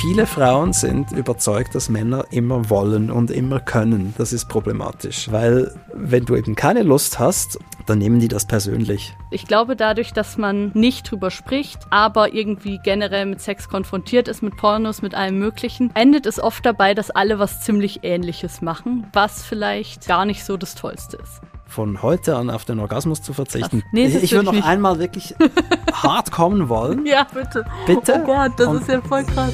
[0.00, 4.14] Viele Frauen sind überzeugt, dass Männer immer wollen und immer können.
[4.16, 9.14] Das ist problematisch, weil wenn du eben keine Lust hast, dann nehmen die das persönlich.
[9.30, 14.42] Ich glaube, dadurch, dass man nicht drüber spricht, aber irgendwie generell mit Sex konfrontiert ist,
[14.42, 19.06] mit Pornos, mit allem Möglichen, endet es oft dabei, dass alle was ziemlich Ähnliches machen,
[19.12, 23.32] was vielleicht gar nicht so das Tollste ist von heute an auf den Orgasmus zu
[23.32, 23.84] verzichten.
[23.92, 24.66] Nee, ich, würde noch nicht.
[24.66, 25.36] einmal wirklich
[25.92, 27.06] hart kommen wollen.
[27.06, 27.64] Ja, bitte.
[27.86, 28.22] Bitte?
[28.24, 29.52] Oh Gott, das Und ist ja voll krass.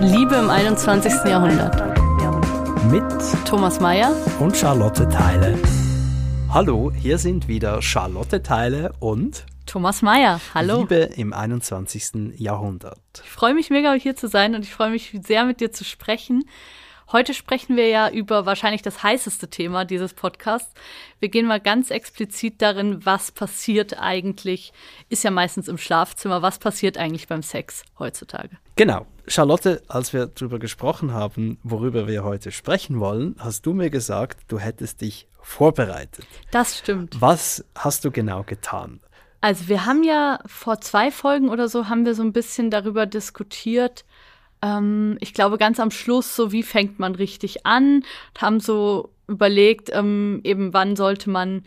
[0.00, 1.12] Liebe im 21.
[1.24, 1.74] Jahrhundert.
[2.88, 3.02] Mit
[3.44, 5.58] Thomas Mayer und Charlotte Teile.
[6.50, 10.40] Hallo, hier sind wieder Charlotte Teile und Thomas Mayer.
[10.54, 10.82] Hallo.
[10.82, 12.32] Liebe im 21.
[12.36, 13.00] Jahrhundert.
[13.24, 15.84] Ich freue mich mega, hier zu sein und ich freue mich sehr, mit dir zu
[15.84, 16.44] sprechen.
[17.10, 20.74] Heute sprechen wir ja über wahrscheinlich das heißeste Thema dieses Podcasts.
[21.18, 24.72] Wir gehen mal ganz explizit darin, was passiert eigentlich,
[25.08, 28.58] ist ja meistens im Schlafzimmer, was passiert eigentlich beim Sex heutzutage.
[28.76, 29.06] Genau.
[29.28, 34.40] Charlotte, als wir darüber gesprochen haben, worüber wir heute sprechen wollen, hast du mir gesagt,
[34.48, 36.26] du hättest dich vorbereitet.
[36.50, 37.20] Das stimmt.
[37.20, 39.00] Was hast du genau getan?
[39.40, 43.06] Also wir haben ja vor zwei Folgen oder so haben wir so ein bisschen darüber
[43.06, 44.04] diskutiert,
[44.62, 48.04] ähm, ich glaube, ganz am Schluss, so wie fängt man richtig an,
[48.36, 51.64] haben so überlegt, ähm, eben wann sollte man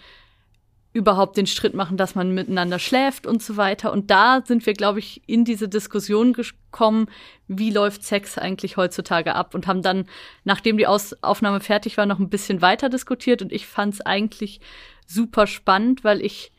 [0.93, 3.93] überhaupt den Schritt machen, dass man miteinander schläft und so weiter.
[3.93, 7.07] Und da sind wir, glaube ich, in diese Diskussion gekommen,
[7.47, 10.05] wie läuft Sex eigentlich heutzutage ab und haben dann,
[10.43, 13.41] nachdem die Aus Aufnahme fertig war, noch ein bisschen weiter diskutiert.
[13.41, 14.59] Und ich fand es eigentlich
[15.07, 16.51] super spannend, weil ich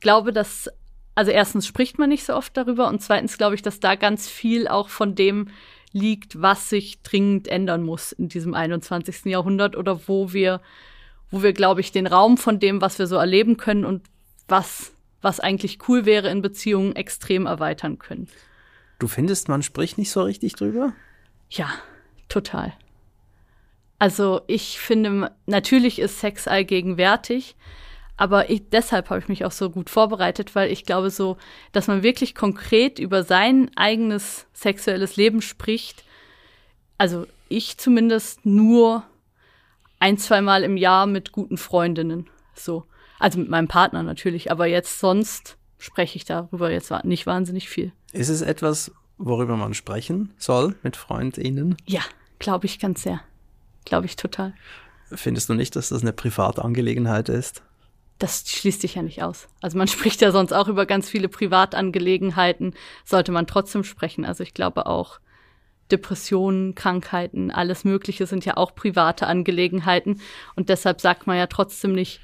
[0.00, 0.68] glaube, dass,
[1.14, 4.28] also erstens spricht man nicht so oft darüber und zweitens glaube ich, dass da ganz
[4.28, 5.48] viel auch von dem
[5.92, 9.24] liegt, was sich dringend ändern muss in diesem 21.
[9.24, 10.60] Jahrhundert oder wo wir,
[11.30, 14.02] wo wir, glaube ich, den Raum von dem, was wir so erleben können und
[14.46, 18.28] was, was eigentlich cool wäre in Beziehungen, extrem erweitern können.
[18.98, 20.92] Du findest, man spricht nicht so richtig drüber?
[21.50, 21.68] Ja,
[22.28, 22.72] total.
[23.98, 27.56] Also ich finde, natürlich ist Sex allgegenwärtig,
[28.16, 31.36] aber ich, deshalb habe ich mich auch so gut vorbereitet, weil ich glaube so,
[31.72, 36.04] dass man wirklich konkret über sein eigenes sexuelles Leben spricht.
[36.96, 39.04] Also ich zumindest nur
[39.98, 42.28] ein, zwei Mal im Jahr mit guten Freundinnen.
[42.54, 42.84] So.
[43.18, 47.92] Also mit meinem Partner natürlich, aber jetzt sonst spreche ich darüber jetzt nicht wahnsinnig viel.
[48.12, 51.76] Ist es etwas, worüber man sprechen soll mit Freundinnen?
[51.86, 52.02] Ja,
[52.38, 53.20] glaube ich ganz sehr.
[53.84, 54.54] Glaube ich total.
[55.10, 57.62] Findest du nicht, dass das eine Privatangelegenheit ist?
[58.18, 59.48] das schließt sich ja nicht aus.
[59.60, 64.24] Also man spricht ja sonst auch über ganz viele Privatangelegenheiten, sollte man trotzdem sprechen.
[64.24, 65.20] Also ich glaube auch
[65.90, 70.20] Depressionen, Krankheiten, alles Mögliche sind ja auch private Angelegenheiten.
[70.54, 72.20] Und deshalb sagt man ja trotzdem nicht,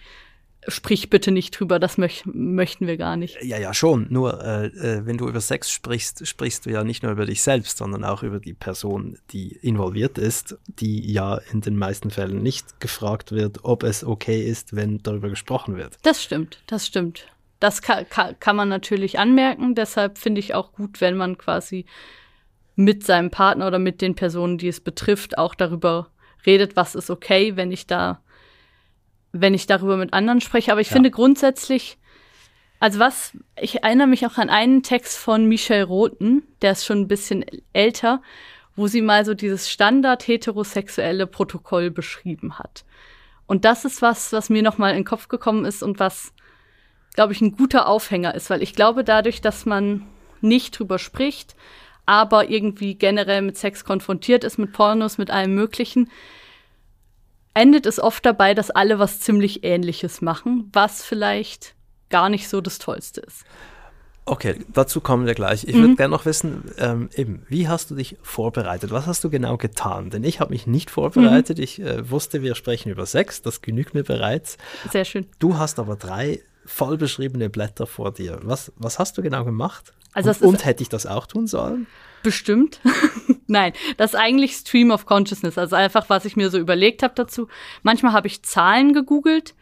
[0.69, 3.43] sprich bitte nicht drüber, das möch möchten wir gar nicht.
[3.43, 4.07] Ja, ja, schon.
[4.11, 7.43] Nur äh, äh, wenn du über Sex sprichst, sprichst du ja nicht nur über dich
[7.43, 12.43] selbst, sondern auch über die Person, die involviert ist, die ja in den meisten Fällen
[12.43, 15.99] nicht gefragt wird, ob es okay ist, wenn darüber gesprochen wird.
[16.03, 17.27] Das stimmt, das stimmt.
[17.61, 19.75] Das kann, kann, kann man natürlich anmerken.
[19.75, 21.87] Deshalb finde ich auch gut, wenn man quasi
[22.77, 26.11] mit seinem Partner oder mit den Personen, die es betrifft, auch darüber
[26.45, 28.21] redet, was ist okay, wenn ich da
[29.35, 30.73] wenn ich darüber mit anderen spreche.
[30.73, 30.95] Aber ich ja.
[30.95, 31.99] finde grundsätzlich,
[32.79, 37.01] also was, ich erinnere mich auch an einen Text von Michelle Roten, der ist schon
[37.01, 38.23] ein bisschen älter,
[38.77, 42.85] wo sie mal so dieses Standard heterosexuelle Protokoll beschrieben hat.
[43.47, 46.33] Und das ist was, was mir nochmal in den Kopf gekommen ist und was,
[47.15, 50.07] glaube ich, ein guter Aufhänger ist, weil ich glaube, dadurch, dass man
[50.41, 51.57] nicht drüber spricht,
[52.07, 56.11] aber irgendwie generell mit Sex konfrontiert ist, mit Pornos, mit allem Möglichen,
[57.55, 61.75] endet es oft dabei, dass alle was ziemlich Ähnliches machen, was vielleicht
[62.11, 63.45] gar nicht so das Tollste ist.
[64.27, 65.65] Okay, dazu kommen wir gleich.
[65.65, 65.81] Ich mhm.
[65.81, 68.91] würde gerne noch wissen, ähm, eben, wie hast du dich vorbereitet?
[68.91, 70.09] Was hast du genau getan?
[70.09, 71.59] Denn ich habe mich nicht vorbereitet.
[71.59, 71.65] Mhm.
[71.65, 74.57] Ich äh, wusste, wir sprechen über Sex, das genügt mir bereits.
[74.91, 75.27] Sehr schön.
[75.39, 78.41] Du hast aber drei voll beschriebene Blätter vor dir.
[78.43, 79.93] Was, was hast du genau gemacht?
[80.15, 81.87] Also und, und hätte ich das auch tun sollen?
[82.23, 82.81] Bestimmt.
[83.47, 87.13] Nein, das ist eigentlich Stream of Consciousness, also einfach, was ich mir so überlegt habe
[87.15, 87.49] dazu.
[87.83, 89.55] Manchmal habe ich Zahlen gegoogelt,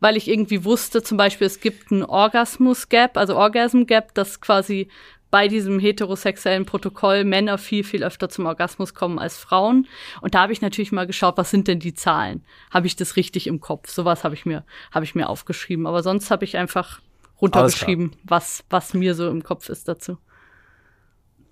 [0.00, 4.88] weil ich irgendwie wusste, zum Beispiel, es gibt ein Orgasmus-Gap, also Orgasm-Gap, das quasi
[5.30, 9.86] bei diesem heterosexuellen Protokoll Männer viel, viel öfter zum Orgasmus kommen als Frauen.
[10.20, 12.44] Und da habe ich natürlich mal geschaut, was sind denn die Zahlen?
[12.70, 13.90] Habe ich das richtig im Kopf?
[13.90, 15.86] Sowas habe ich mir, habe ich mir aufgeschrieben.
[15.86, 17.00] Aber sonst habe ich einfach
[17.40, 20.18] runtergeschrieben, was, was mir so im Kopf ist dazu.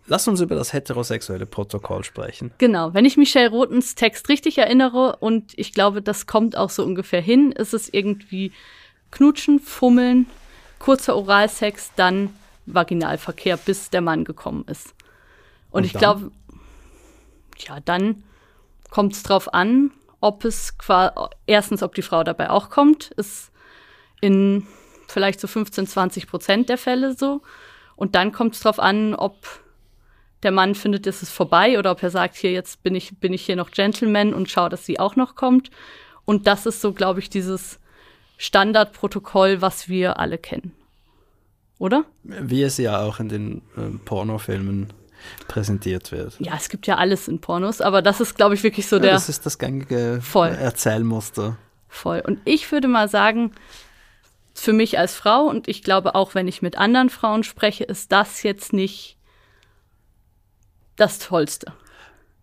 [0.06, 2.52] Lass uns über das heterosexuelle Protokoll sprechen.
[2.58, 6.84] Genau, wenn ich Michelle Rothens Text richtig erinnere und ich glaube, das kommt auch so
[6.84, 8.52] ungefähr hin, ist es irgendwie
[9.10, 10.26] Knutschen, Fummeln,
[10.78, 12.34] kurzer Oralsex, dann
[12.66, 14.94] Vaginalverkehr, bis der Mann gekommen ist.
[15.70, 16.30] Und, und ich glaube,
[17.58, 18.24] ja, dann
[18.90, 19.90] kommt es drauf an,
[20.20, 20.74] ob es
[21.46, 23.50] erstens, ob die Frau dabei auch kommt, ist
[24.20, 24.66] in
[25.14, 27.40] vielleicht so 15, 20 Prozent der Fälle so.
[27.96, 29.36] Und dann kommt es drauf an, ob
[30.42, 33.32] der Mann findet, es ist vorbei oder ob er sagt, hier jetzt bin ich, bin
[33.32, 35.70] ich hier noch Gentleman und schaue, dass sie auch noch kommt.
[36.26, 37.78] Und das ist so, glaube ich, dieses
[38.36, 40.72] Standardprotokoll, was wir alle kennen.
[41.78, 42.04] Oder?
[42.22, 44.92] Wie es ja auch in den äh, Pornofilmen
[45.48, 46.36] präsentiert wird.
[46.38, 49.02] Ja, es gibt ja alles in Pornos, aber das ist, glaube ich, wirklich so ja,
[49.02, 49.12] der.
[49.12, 50.48] Das ist das gängige voll.
[50.48, 51.56] Erzählmuster.
[51.88, 52.22] Voll.
[52.26, 53.52] Und ich würde mal sagen,
[54.54, 58.12] für mich als Frau und ich glaube auch, wenn ich mit anderen Frauen spreche, ist
[58.12, 59.18] das jetzt nicht
[60.96, 61.72] das Tollste.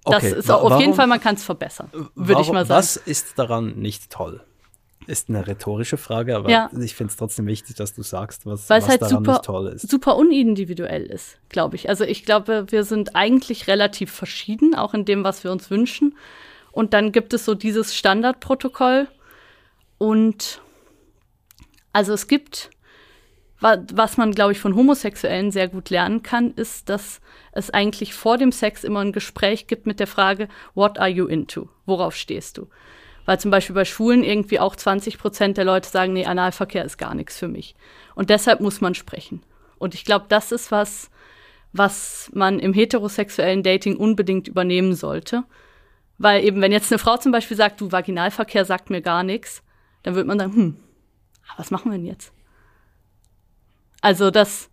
[0.03, 0.33] Das okay.
[0.33, 2.77] ist auf warum, jeden Fall, man kann es verbessern, würde ich mal sagen.
[2.77, 4.43] Was ist daran nicht toll?
[5.07, 6.69] Ist eine rhetorische Frage, aber ja.
[6.79, 9.67] ich finde es trotzdem wichtig, dass du sagst, was, was halt daran super, nicht toll
[9.67, 9.89] ist.
[9.89, 11.89] super unindividuell ist, glaube ich.
[11.89, 16.15] Also ich glaube, wir sind eigentlich relativ verschieden, auch in dem, was wir uns wünschen.
[16.71, 19.07] Und dann gibt es so dieses Standardprotokoll
[19.97, 20.61] und
[21.93, 22.69] also es gibt,
[23.59, 27.21] was man, glaube ich, von Homosexuellen sehr gut lernen kann, ist, dass
[27.51, 31.27] es eigentlich vor dem Sex immer ein Gespräch gibt mit der Frage, what are you
[31.27, 31.69] into?
[31.85, 32.67] Worauf stehst du?
[33.25, 36.97] Weil zum Beispiel bei Schwulen irgendwie auch 20 Prozent der Leute sagen, nee, Analverkehr ist
[36.97, 37.75] gar nichts für mich.
[38.15, 39.43] Und deshalb muss man sprechen.
[39.77, 41.11] Und ich glaube, das ist was,
[41.71, 45.43] was man im heterosexuellen Dating unbedingt übernehmen sollte.
[46.17, 49.63] Weil eben, wenn jetzt eine Frau zum Beispiel sagt, du, Vaginalverkehr sagt mir gar nichts,
[50.03, 50.77] dann wird man sagen, hm,
[51.57, 52.33] was machen wir denn jetzt?
[54.01, 54.69] Also das,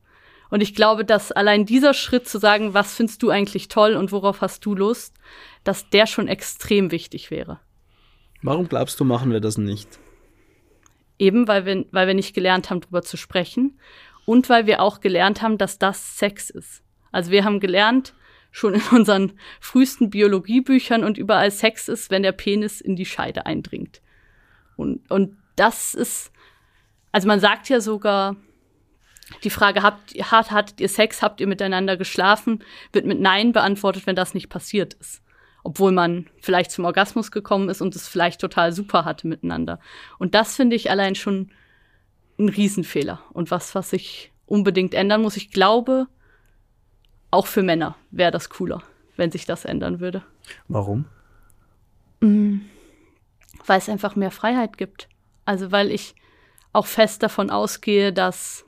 [0.51, 4.13] und ich glaube, dass allein dieser Schritt zu sagen, was findest du eigentlich toll und
[4.13, 5.15] worauf hast du Lust,
[5.65, 7.61] dass der schon extrem wichtig wäre.
[8.43, 9.99] Warum glaubst du, machen wir das nicht?
[11.19, 13.79] Eben, weil wir, weil wir nicht gelernt haben, darüber zu sprechen
[14.25, 16.83] und weil wir auch gelernt haben, dass das Sex ist.
[17.11, 18.15] Also wir haben gelernt,
[18.51, 23.47] schon in unseren frühesten Biologiebüchern und überall Sex ist, wenn der Penis in die Scheide
[23.47, 24.01] eindringt.
[24.77, 26.31] Und, und das ist,
[27.19, 28.37] also man sagt ja sogar,
[29.43, 32.63] die Frage, habt, hat, hattet ihr Sex, habt ihr miteinander geschlafen,
[32.93, 35.21] wird mit Nein beantwortet, wenn das nicht passiert ist.
[35.65, 39.81] Obwohl man vielleicht zum Orgasmus gekommen ist und es vielleicht total super hatte miteinander.
[40.21, 41.51] Und das finde ich allein schon
[42.39, 45.37] ein Riesenfehler und was, was ich unbedingt ändern muss.
[45.37, 46.07] Ich glaube,
[47.33, 48.85] auch für Männer wäre das cooler,
[49.17, 50.23] wenn sich das ändern würde.
[50.69, 51.07] Warum?
[52.21, 52.59] Mm,
[53.67, 55.09] weil es einfach mehr Freiheit gibt.
[55.45, 56.15] Also weil ich
[56.79, 58.65] auch fest davon ausgehe, dass,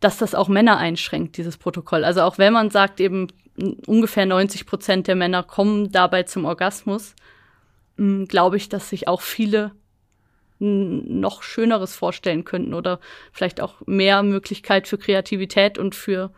[0.00, 2.04] dass das auch Männer einschränkt, dieses Protokoll.
[2.04, 3.28] Also auch wenn man sagt, eben
[3.86, 7.14] ungefähr 90 Prozent der Männer kommen dabei zum Orgasmus,
[7.96, 9.72] glaube ich, dass sich auch viele
[10.60, 12.98] noch Schöneres vorstellen könnten oder
[13.32, 16.32] vielleicht auch mehr Möglichkeit für Kreativität und für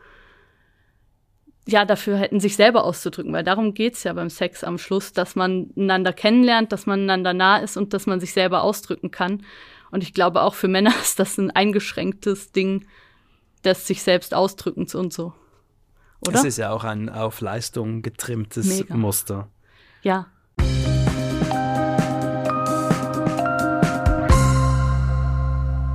[1.67, 5.35] ja, dafür hätten, sich selber auszudrücken, weil darum geht's ja beim Sex am Schluss, dass
[5.35, 9.43] man einander kennenlernt, dass man einander nah ist und dass man sich selber ausdrücken kann.
[9.91, 12.85] Und ich glaube, auch für Männer ist das ein eingeschränktes Ding,
[13.61, 15.33] das sich selbst ausdrückens und so.
[16.27, 16.39] Oder?
[16.39, 18.95] Es ist ja auch ein auf Leistung getrimmtes Mega.
[18.95, 19.49] Muster.
[20.03, 20.27] Ja.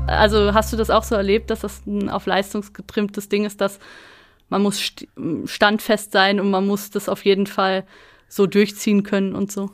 [0.06, 3.60] Also hast du das auch so erlebt, dass das ein auf Leistung getrimmtes Ding ist,
[3.60, 3.78] dass
[4.48, 5.08] man muss st
[5.46, 7.84] standfest sein und man muss das auf jeden Fall
[8.28, 9.70] so durchziehen können und so?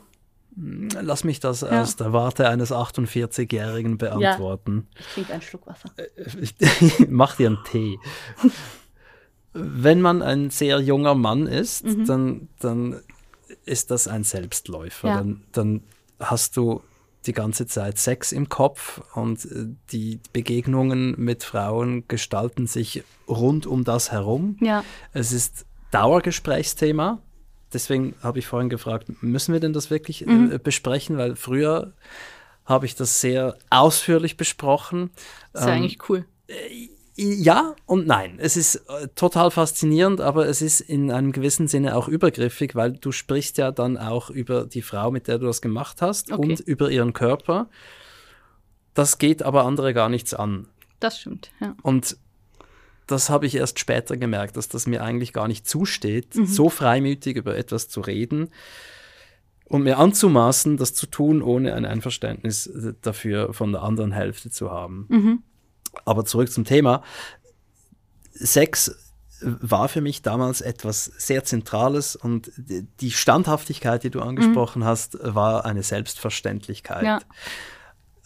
[0.55, 1.81] Lass mich das ja.
[1.81, 4.87] aus der Warte eines 48-Jährigen beantworten.
[4.93, 5.89] Ja, ich trinke einen Schluck Wasser.
[7.09, 7.99] Mach dir einen Tee.
[9.53, 12.05] Wenn man ein sehr junger Mann ist, mhm.
[12.05, 13.01] dann, dann
[13.65, 15.07] ist das ein Selbstläufer.
[15.07, 15.17] Ja.
[15.17, 15.83] Dann, dann
[16.19, 16.81] hast du
[17.25, 23.65] die ganze Zeit Sex im Kopf und äh, die Begegnungen mit Frauen gestalten sich rund
[23.65, 24.57] um das herum.
[24.59, 24.83] Ja.
[25.13, 27.21] Es ist Dauergesprächsthema
[27.73, 30.59] deswegen habe ich vorhin gefragt, müssen wir denn das wirklich äh, mhm.
[30.63, 31.17] besprechen?
[31.17, 31.93] Weil früher
[32.65, 35.11] habe ich das sehr ausführlich besprochen.
[35.51, 36.25] Das ist ähm, eigentlich cool.
[36.47, 38.37] Äh, ja und nein.
[38.39, 42.93] Es ist äh, total faszinierend, aber es ist in einem gewissen Sinne auch übergriffig, weil
[42.93, 46.41] du sprichst ja dann auch über die Frau, mit der du das gemacht hast okay.
[46.41, 47.69] und über ihren Körper.
[48.93, 50.67] Das geht aber andere gar nichts an.
[50.99, 51.75] Das stimmt, ja.
[51.83, 52.17] Und
[53.07, 56.45] das habe ich erst später gemerkt, dass das mir eigentlich gar nicht zusteht, mhm.
[56.45, 58.49] so freimütig über etwas zu reden
[59.65, 62.69] und mir anzumaßen, das zu tun, ohne ein Einverständnis
[63.01, 65.07] dafür von der anderen Hälfte zu haben.
[65.09, 65.43] Mhm.
[66.05, 67.03] Aber zurück zum Thema.
[68.31, 68.95] Sex
[69.41, 74.85] war für mich damals etwas sehr Zentrales und die Standhaftigkeit, die du angesprochen mhm.
[74.85, 77.03] hast, war eine Selbstverständlichkeit.
[77.03, 77.19] Ja.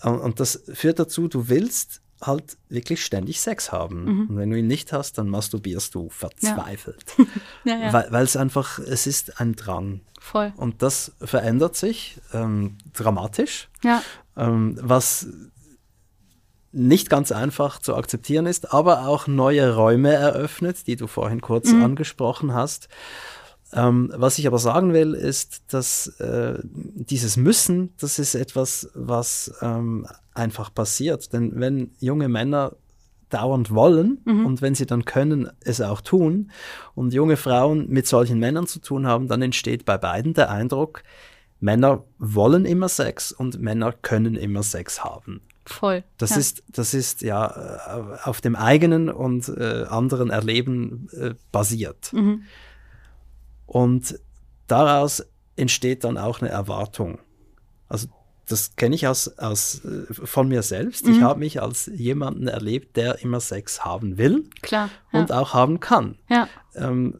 [0.09, 4.03] Und das führt dazu, du willst halt wirklich ständig Sex haben.
[4.03, 4.29] Mhm.
[4.29, 7.05] Und wenn du ihn nicht hast, dann masturbierst du verzweifelt.
[7.17, 7.25] Ja.
[7.73, 8.11] ja, ja.
[8.11, 10.01] Weil es einfach, es ist ein Drang.
[10.19, 10.51] Voll.
[10.57, 13.69] Und das verändert sich ähm, dramatisch.
[14.35, 15.27] Ähm, was
[16.71, 21.71] nicht ganz einfach zu akzeptieren ist, aber auch neue Räume eröffnet, die du vorhin kurz
[21.71, 21.83] mhm.
[21.83, 22.89] angesprochen hast.
[23.73, 29.53] Ähm, was ich aber sagen will, ist, dass äh, dieses Müssen, das ist etwas, was
[29.61, 31.33] ähm, einfach passiert.
[31.33, 32.73] Denn wenn junge Männer
[33.29, 34.45] dauernd wollen mhm.
[34.45, 36.51] und wenn sie dann können, es auch tun
[36.95, 41.03] und junge Frauen mit solchen Männern zu tun haben, dann entsteht bei beiden der Eindruck,
[41.59, 45.41] Männer wollen immer Sex und Männer können immer Sex haben.
[45.65, 46.03] Voll.
[46.17, 46.37] Das ja.
[46.37, 52.13] ist, das ist ja äh, auf dem eigenen und äh, anderen Erleben äh, basiert.
[52.13, 52.43] Mhm.
[53.67, 54.19] Und
[54.65, 55.23] daraus
[55.55, 57.19] entsteht dann auch eine Erwartung.
[57.87, 58.07] Also
[58.47, 61.05] das kenne ich aus, aus, äh, von mir selbst.
[61.05, 61.13] Mhm.
[61.13, 65.19] Ich habe mich als jemanden erlebt, der immer Sex haben will Klar, ja.
[65.19, 66.17] und auch haben kann.
[66.29, 66.47] Ja.
[66.75, 67.19] Ähm,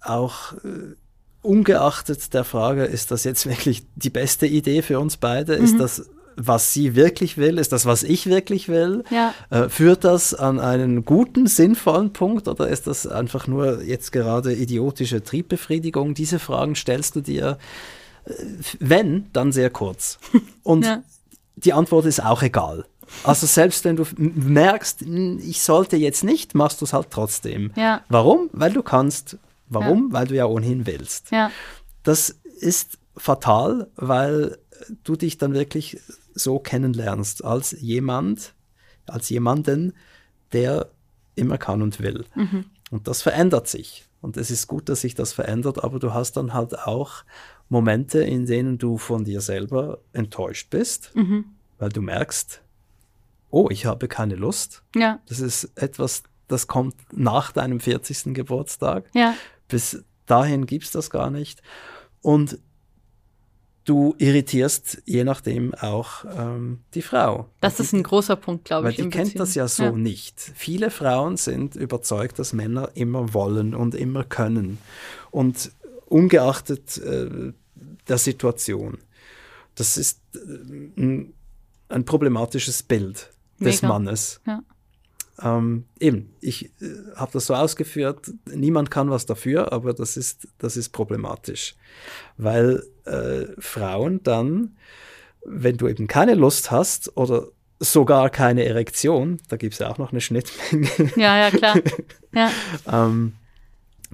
[0.00, 0.94] auch äh,
[1.42, 5.56] ungeachtet der Frage, ist das jetzt wirklich die beste Idee für uns beide?
[5.56, 5.64] Mhm.
[5.64, 7.58] Ist das was sie wirklich will?
[7.58, 9.04] Ist das, was ich wirklich will?
[9.10, 9.34] Ja.
[9.50, 14.52] Äh, führt das an einen guten, sinnvollen Punkt oder ist das einfach nur jetzt gerade
[14.52, 16.14] idiotische Triebbefriedigung?
[16.14, 17.58] Diese Fragen stellst du dir,
[18.24, 18.32] äh,
[18.80, 20.18] wenn, dann sehr kurz.
[20.62, 21.02] Und ja.
[21.56, 22.84] die Antwort ist auch egal.
[23.22, 27.70] Also selbst wenn du merkst, ich sollte jetzt nicht, machst du es halt trotzdem.
[27.76, 28.02] Ja.
[28.08, 28.50] Warum?
[28.52, 29.38] Weil du kannst.
[29.68, 30.12] Warum?
[30.12, 31.30] Weil du ja ohnehin willst.
[32.02, 34.58] Das ist fatal, weil
[35.04, 35.98] du dich dann wirklich
[36.34, 38.54] so kennenlernst, als jemand,
[39.06, 39.94] als jemanden,
[40.52, 40.90] der
[41.34, 42.24] immer kann und will.
[42.34, 42.66] Mhm.
[42.90, 44.06] Und das verändert sich.
[44.20, 47.24] Und es ist gut, dass sich das verändert, aber du hast dann halt auch
[47.68, 51.44] Momente, in denen du von dir selber enttäuscht bist, mhm.
[51.78, 52.62] weil du merkst,
[53.50, 54.82] oh, ich habe keine Lust.
[54.96, 55.20] Ja.
[55.28, 58.34] Das ist etwas, das kommt nach deinem 40.
[58.34, 59.10] Geburtstag.
[59.14, 59.34] Ja.
[59.68, 61.62] Bis dahin gibt es das gar nicht.
[62.22, 62.58] Und
[63.84, 67.48] du irritierst je nachdem auch ähm, die Frau.
[67.60, 68.98] Das ist ein großer Punkt, glaube ich.
[68.98, 69.38] Weil die kennt Beziehung.
[69.38, 69.92] das ja so ja.
[69.92, 70.40] nicht.
[70.54, 74.78] Viele Frauen sind überzeugt, dass Männer immer wollen und immer können.
[75.30, 75.72] Und
[76.06, 77.52] ungeachtet äh,
[78.08, 78.98] der Situation.
[79.74, 80.38] Das ist äh,
[80.96, 81.34] ein,
[81.88, 83.88] ein, problematisches Bild des Mega.
[83.88, 84.40] Mannes.
[84.46, 84.62] Ja.
[85.42, 90.48] Ähm, eben, ich äh, habe das so ausgeführt, niemand kann was dafür, aber das ist,
[90.58, 91.74] das ist problematisch,
[92.36, 94.76] weil äh, Frauen dann,
[95.44, 97.48] wenn du eben keine Lust hast oder
[97.80, 100.88] sogar keine Erektion, da gibt es ja auch noch eine Schnittmenge.
[101.16, 101.76] Ja, ja, klar.
[102.32, 102.50] Ja.
[102.90, 103.34] ähm,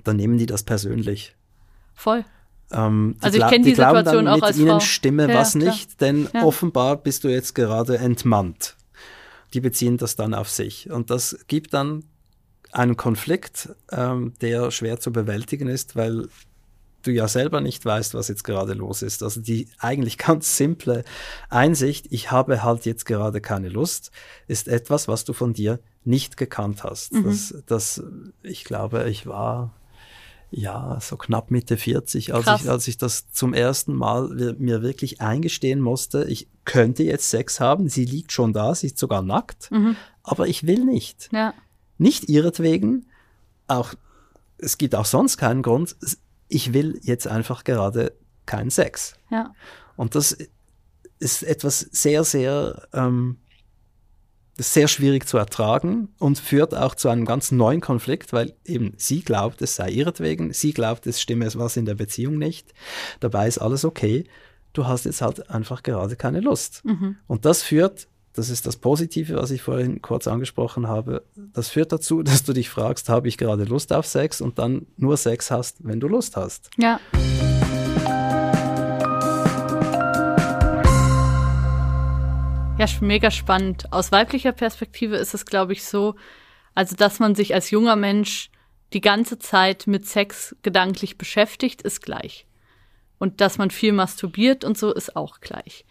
[0.05, 1.35] dann nehmen die das persönlich.
[1.95, 2.23] Voll.
[2.71, 4.81] Ähm, also ich kenne die, die Situation auch als ihnen Frau.
[4.81, 6.45] Stimme ja, was nicht, denn ja.
[6.45, 8.77] offenbar bist du jetzt gerade entmannt
[9.55, 10.91] die beziehen das dann auf sich.
[10.91, 12.05] Und das gibt dann
[12.73, 16.29] einen Konflikt, ähm, der schwer zu bewältigen ist, weil
[17.03, 19.23] du ja selber nicht weißt, was jetzt gerade los ist.
[19.23, 21.05] Also die eigentlich ganz simple
[21.49, 24.11] Einsicht, ich habe halt jetzt gerade keine Lust,
[24.47, 27.13] ist etwas, was du von dir nicht gekannt hast.
[27.13, 27.25] Mhm.
[27.25, 28.03] Das, das,
[28.43, 29.75] ich glaube, ich war
[30.51, 35.21] ja, so knapp Mitte 40, als ich, als ich das zum ersten Mal mir wirklich
[35.21, 39.71] eingestehen musste, ich könnte jetzt Sex haben, sie liegt schon da, sie ist sogar nackt,
[39.71, 39.97] mhm.
[40.23, 41.29] aber ich will nicht.
[41.33, 41.55] Ja.
[41.99, 43.07] Nicht ihretwegen,
[43.69, 43.95] auch,
[44.59, 45.97] es gibt auch sonst keinen Grund,
[46.49, 48.13] ich will jetzt einfach gerade
[48.47, 49.15] keinen Sex.
[49.31, 49.55] Ja.
[49.97, 50.37] Und das
[51.21, 53.37] ist etwas sehr, sehr ähm,
[54.63, 59.23] sehr schwierig zu ertragen und führt auch zu einem ganz neuen Konflikt, weil eben sie
[59.23, 62.73] glaubt, es sei ihretwegen, sie glaubt, es stimme es was in der Beziehung nicht.
[63.21, 64.25] Dabei ist alles okay.
[64.73, 66.85] Du hast jetzt halt einfach gerade keine Lust.
[66.85, 67.17] Mhm.
[67.27, 71.93] Und das führt, das ist das Positive, was ich vorhin kurz angesprochen habe, das führt
[71.93, 75.51] dazu, dass du dich fragst, habe ich gerade Lust auf Sex und dann nur Sex
[75.51, 76.71] hast, wenn du Lust hast.
[76.77, 77.01] Ja.
[82.81, 83.93] Ja, mega spannend.
[83.93, 86.15] Aus weiblicher Perspektive ist es, glaube ich, so,
[86.75, 88.51] also dass man sich als junger Mensch
[88.95, 92.47] die ganze Zeit mit Sex gedanklich beschäftigt, ist gleich.
[93.19, 95.85] Und dass man viel masturbiert und so ist auch gleich.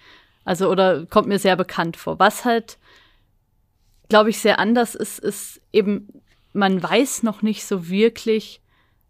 [0.45, 2.17] Also, oder kommt mir sehr bekannt vor.
[2.17, 2.79] Was halt,
[4.09, 8.61] glaube ich, sehr anders ist, ist eben, man weiß noch nicht so wirklich,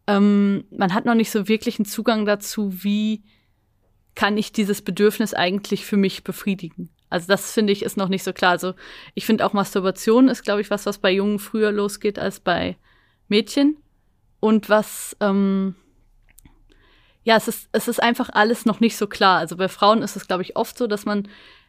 [0.05, 3.24] ähm, man hat noch nicht so wirklich einen Zugang dazu, wie
[4.15, 6.89] kann ich dieses Bedürfnis eigentlich für mich befriedigen.
[7.10, 8.51] Also das finde ich ist noch nicht so klar.
[8.51, 8.74] Also
[9.16, 12.78] ich finde auch Masturbation ist, glaube ich, was, was bei Jungen früher losgeht als bei
[13.28, 13.78] Mädchen.
[14.39, 15.75] Und was, ähm,
[17.24, 19.39] ja, es ist, es ist einfach alles noch nicht so klar.
[19.39, 21.28] Also bei Frauen ist es, glaube ich, oft so, dass man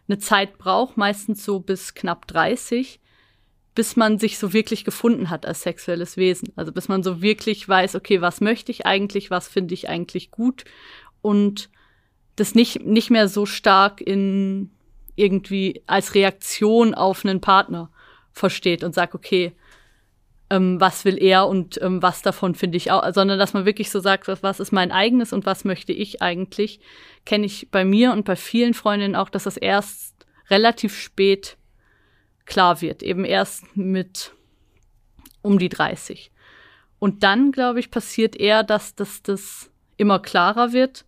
[0.08, 3.00] eine Zeit braucht, meistens so bis knapp 30,
[3.74, 6.52] bis man sich so wirklich gefunden hat als sexuelles Wesen.
[6.56, 10.30] Also bis man so wirklich weiß, okay, was möchte ich eigentlich, was finde ich eigentlich
[10.30, 10.64] gut
[11.22, 11.70] und
[12.36, 14.70] das nicht, nicht mehr so stark in
[15.20, 17.90] irgendwie als Reaktion auf einen Partner
[18.32, 19.52] versteht und sagt, okay,
[20.50, 23.90] ähm, was will er und ähm, was davon finde ich auch, sondern dass man wirklich
[23.90, 26.80] so sagt, was, was ist mein eigenes und was möchte ich eigentlich,
[27.24, 30.14] kenne ich bei mir und bei vielen Freundinnen auch, dass das erst
[30.48, 31.56] relativ spät
[32.46, 34.32] klar wird, eben erst mit
[35.42, 36.32] um die 30.
[36.98, 41.04] Und dann, glaube ich, passiert eher, dass, dass das immer klarer wird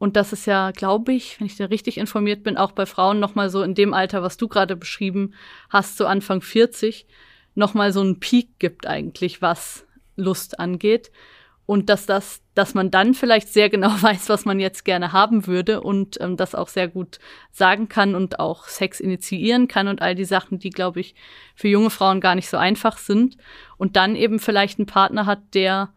[0.00, 3.20] und das ist ja, glaube ich, wenn ich da richtig informiert bin, auch bei Frauen
[3.20, 5.34] noch mal so in dem Alter, was du gerade beschrieben
[5.68, 7.06] hast, so Anfang 40,
[7.54, 11.12] noch mal so einen Peak gibt eigentlich, was Lust angeht.
[11.66, 15.46] Und dass das, dass man dann vielleicht sehr genau weiß, was man jetzt gerne haben
[15.46, 17.18] würde und ähm, das auch sehr gut
[17.52, 21.14] sagen kann und auch Sex initiieren kann und all die Sachen, die, glaube ich,
[21.54, 23.36] für junge Frauen gar nicht so einfach sind.
[23.76, 25.92] Und dann eben vielleicht einen Partner hat, der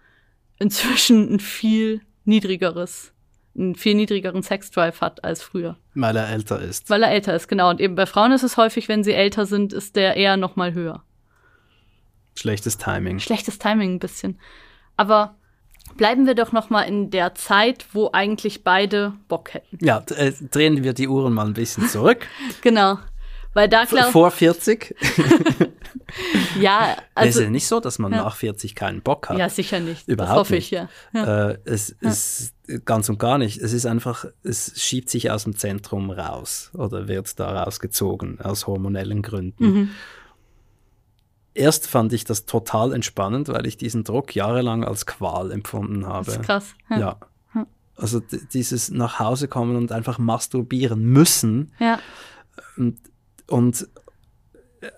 [0.59, 3.12] inzwischen ein viel niedrigeres
[3.55, 5.77] einen viel niedrigeren Sexdrive hat als früher.
[5.93, 6.89] Weil er älter ist.
[6.89, 7.69] Weil er älter ist, genau.
[7.69, 10.55] Und eben bei Frauen ist es häufig, wenn sie älter sind, ist der eher noch
[10.55, 11.03] mal höher.
[12.35, 13.19] Schlechtes Timing.
[13.19, 14.39] Schlechtes Timing ein bisschen.
[14.97, 15.35] Aber
[15.97, 19.77] bleiben wir doch noch mal in der Zeit, wo eigentlich beide Bock hätten.
[19.85, 22.25] Ja, äh, drehen wir die Uhren mal ein bisschen zurück.
[22.61, 22.97] genau.
[23.53, 24.11] Weil da klar.
[24.11, 24.95] Vor 40.
[26.59, 27.29] ja, also.
[27.29, 28.23] Es ist ja nicht so, dass man ja.
[28.23, 29.37] nach 40 keinen Bock hat.
[29.37, 30.07] Ja, sicher nicht.
[30.07, 30.65] Überhaupt das hoffe nicht.
[30.65, 30.89] ich, ja.
[31.13, 31.49] ja.
[31.49, 32.09] Äh, es ja.
[32.09, 32.53] ist
[32.85, 33.59] ganz und gar nicht.
[33.61, 38.67] Es ist einfach, es schiebt sich aus dem Zentrum raus oder wird da rausgezogen aus
[38.67, 39.65] hormonellen Gründen.
[39.65, 39.89] Mhm.
[41.55, 46.25] Erst fand ich das total entspannend, weil ich diesen Druck jahrelang als Qual empfunden habe.
[46.25, 46.75] Das ist krass.
[46.89, 47.17] Ja.
[47.95, 51.71] Also dieses nach Hause kommen und einfach masturbieren müssen.
[51.79, 51.99] Ja.
[52.75, 52.97] Und,
[53.47, 53.87] und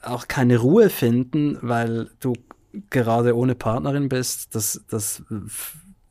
[0.04, 2.34] auch keine Ruhe finden, weil du
[2.90, 5.24] gerade ohne Partnerin bist, das, das,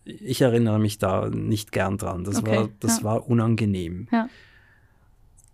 [0.05, 2.25] ich erinnere mich da nicht gern dran.
[2.25, 3.05] Das okay, war, das ja.
[3.05, 4.09] war unangenehm.
[4.11, 4.29] Ja.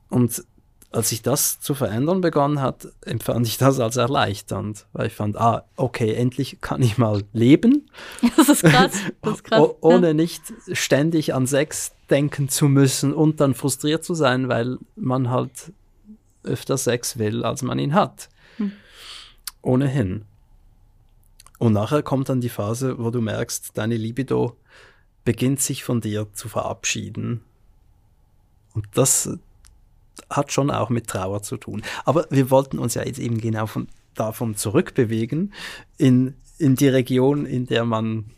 [0.09, 0.45] Und
[0.93, 5.37] als sich das zu verändern begonnen hat, empfand ich das als erleichternd, weil ich fand,
[5.37, 7.89] ah, okay, endlich kann ich mal leben.
[8.37, 8.93] Das ist krass.
[9.23, 9.69] Das ist krass.
[9.81, 10.15] ohne ja.
[10.15, 15.73] nicht ständig an Sex denken zu müssen und dann frustriert zu sein, weil man halt
[16.43, 18.29] öfter Sex will, als man ihn hat.
[18.57, 18.73] Hm.
[19.63, 20.25] Ohnehin.
[21.59, 24.57] Und nachher kommt dann die Phase, wo du merkst, deine Libido
[25.25, 27.43] beginnt sich von dir zu verabschieden.
[28.73, 29.39] Und das
[30.31, 31.83] hat schon auch mit Trauer zu tun.
[32.05, 35.53] Aber wir wollten uns ja jetzt eben genau von, davon zurückbewegen
[35.99, 38.31] in, in die Region, in der man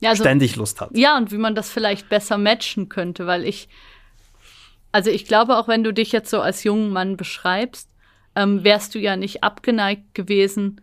[0.00, 0.96] ja, also, ständig Lust hat.
[0.96, 3.68] Ja, und wie man das vielleicht besser matchen könnte, weil ich
[4.92, 7.90] also ich glaube, auch wenn du dich jetzt so als jungen Mann beschreibst,
[8.34, 10.80] ähm, wärst du ja nicht abgeneigt gewesen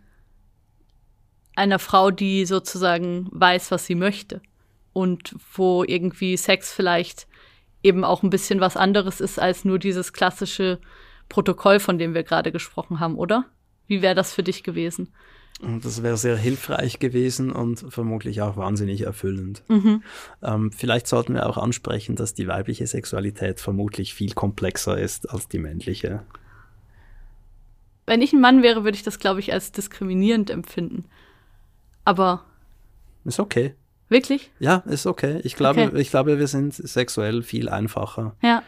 [1.58, 4.40] einer Frau, die sozusagen weiß, was sie möchte
[4.92, 7.26] und wo irgendwie Sex vielleicht
[7.82, 10.78] eben auch ein bisschen was anderes ist als nur dieses klassische
[11.28, 13.44] Protokoll, von dem wir gerade gesprochen haben, oder?
[13.88, 15.12] Wie wäre das für dich gewesen?
[15.60, 19.64] Und das wäre sehr hilfreich gewesen und vermutlich auch wahnsinnig erfüllend.
[19.68, 20.04] Mhm.
[20.40, 25.48] Ähm, vielleicht sollten wir auch ansprechen, dass die weibliche Sexualität vermutlich viel komplexer ist als
[25.48, 26.22] die männliche.
[28.06, 31.06] Wenn ich ein Mann wäre, würde ich das, glaube ich, als diskriminierend empfinden.
[32.04, 32.44] Aber.
[33.24, 33.74] Ist okay.
[34.08, 34.52] Wirklich?
[34.60, 35.40] Ja, ist okay.
[35.42, 36.00] Ich glaube, okay.
[36.00, 38.36] ich glaube, wir sind sexuell viel einfacher.
[38.42, 38.62] Ja.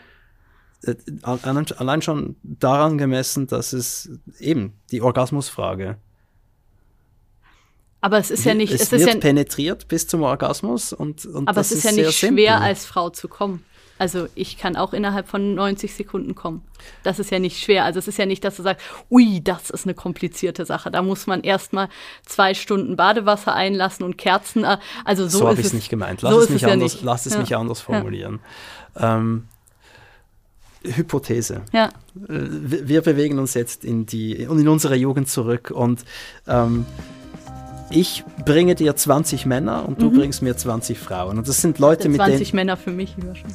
[0.83, 5.96] Äh, allein schon daran gemessen, dass es eben die Orgasmusfrage
[8.00, 8.72] aber es ist ja nicht.
[8.72, 12.12] Es, es wird ja, penetriert bis zum Orgasmus und, und Aber es ist, ja nicht
[12.12, 12.48] schwer, simpel.
[12.48, 13.64] als Frau zu kommen.
[13.98, 16.62] Also ich kann auch innerhalb von 90 Sekunden kommen.
[17.02, 17.84] Das ist ja nicht schwer.
[17.84, 20.90] Also es ist ja nicht, dass du sagst, ui, das ist eine komplizierte Sache.
[20.90, 21.90] Da muss man erstmal
[22.24, 24.64] zwei Stunden Badewasser einlassen und Kerzen.
[24.64, 26.22] Äh, also so, so habe ich es nicht gemeint.
[26.22, 27.40] Lass so es, mich, anders, ja lass es ja.
[27.40, 28.40] mich anders formulieren.
[28.98, 29.18] Ja.
[29.18, 29.48] Ähm,
[30.82, 31.60] Hypothese.
[31.74, 31.88] Ja.
[31.88, 31.90] Äh,
[32.28, 36.06] wir bewegen uns jetzt in die in unsere Jugend zurück und
[36.48, 36.86] ähm,
[37.90, 40.18] ich bringe dir 20 Männer und du mhm.
[40.18, 41.38] bringst mir 20 Frauen.
[41.38, 43.50] Und das sind Leute mit 20 20 Männer für mich, ich schon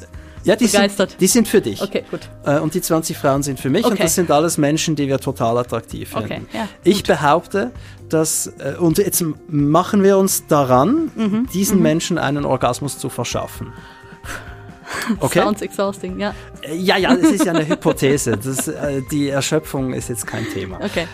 [0.46, 1.10] ja, die begeistert.
[1.10, 1.82] Sind, die sind für dich.
[1.82, 2.20] Okay, gut.
[2.44, 3.94] Äh, und die 20 Frauen sind für mich okay.
[3.94, 6.46] und das sind alles Menschen, die wir total attraktiv finden.
[6.48, 7.72] Okay, ja, ich behaupte,
[8.08, 11.48] dass, äh, und jetzt machen wir uns daran, mhm.
[11.52, 11.82] diesen mhm.
[11.82, 13.72] Menschen einen Orgasmus zu verschaffen.
[15.18, 15.40] Okay.
[15.40, 16.32] Sounds exhausting, ja.
[16.62, 18.36] Äh, ja, ja, es ist ja eine Hypothese.
[18.36, 18.70] Das,
[19.10, 20.76] die Erschöpfung ist jetzt kein Thema.
[20.80, 21.08] Okay.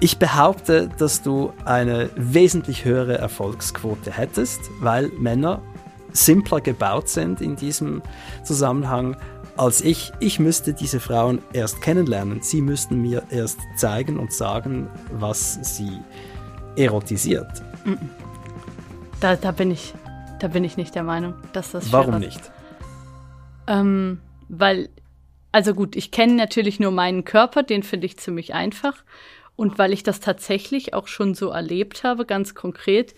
[0.00, 5.60] Ich behaupte, dass du eine wesentlich höhere Erfolgsquote hättest, weil Männer
[6.12, 8.02] simpler gebaut sind in diesem
[8.44, 9.16] Zusammenhang
[9.56, 10.12] als ich.
[10.20, 12.42] Ich müsste diese Frauen erst kennenlernen.
[12.42, 15.98] Sie müssten mir erst zeigen und sagen, was sie
[16.76, 17.50] erotisiert.
[19.18, 19.94] Da, da bin ich,
[20.38, 22.52] da bin ich nicht der Meinung, dass das Warum nicht?
[23.66, 24.90] Ähm, weil,
[25.50, 28.94] also gut, ich kenne natürlich nur meinen Körper, den finde ich ziemlich einfach.
[29.58, 33.16] Und weil ich das tatsächlich auch schon so erlebt habe, ganz konkret,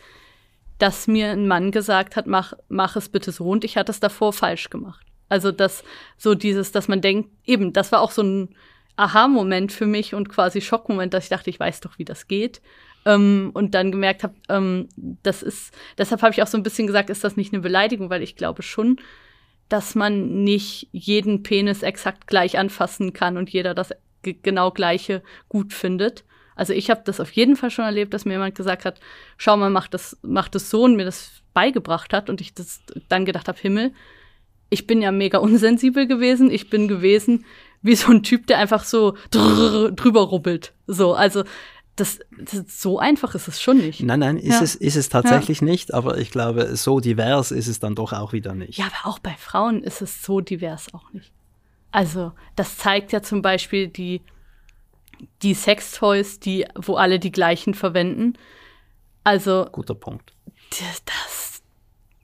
[0.79, 4.01] dass mir ein Mann gesagt hat, mach, mach es bitte so und ich hatte es
[4.01, 5.05] davor falsch gemacht.
[5.29, 5.85] Also das,
[6.17, 8.57] so dieses, dass man denkt, eben, das war auch so ein
[8.97, 12.63] Aha-Moment für mich und quasi Schockmoment, dass ich dachte, ich weiß doch, wie das geht.
[13.05, 16.87] Ähm, und dann gemerkt habe, ähm, das ist, deshalb habe ich auch so ein bisschen
[16.87, 18.97] gesagt, ist das nicht eine Beleidigung, weil ich glaube schon,
[19.69, 23.91] dass man nicht jeden Penis exakt gleich anfassen kann und jeder das
[24.23, 26.25] ge- genau gleiche gut findet.
[26.57, 29.01] Also ich habe das auf jeden Fall schon erlebt, dass mir jemand gesagt hat,
[29.39, 32.81] schau mal, mach das, mach das so und mir das beigebracht hat und ich das
[33.09, 33.93] dann gedacht habe, Himmel,
[34.69, 36.51] ich bin ja mega unsensibel gewesen.
[36.51, 37.45] Ich bin gewesen
[37.83, 40.73] wie so ein Typ, der einfach so drüber rubbelt.
[40.87, 41.45] So, also
[41.97, 44.03] das, das so einfach ist es schon nicht.
[44.03, 44.63] Nein, nein, ist, Ja.
[44.63, 48.33] es, ist es tatsächlich nicht, aber ich glaube, so divers ist es dann doch auch
[48.33, 48.79] wieder nicht.
[48.79, 51.33] Ja, aber auch bei Frauen ist es so divers auch nicht.
[51.91, 54.23] Also, das zeigt ja zum Beispiel die,
[55.43, 58.35] die Sextoys, die, wo alle die gleichen verwenden.
[59.25, 60.33] Also, Guter Punkt.
[60.71, 61.63] das, das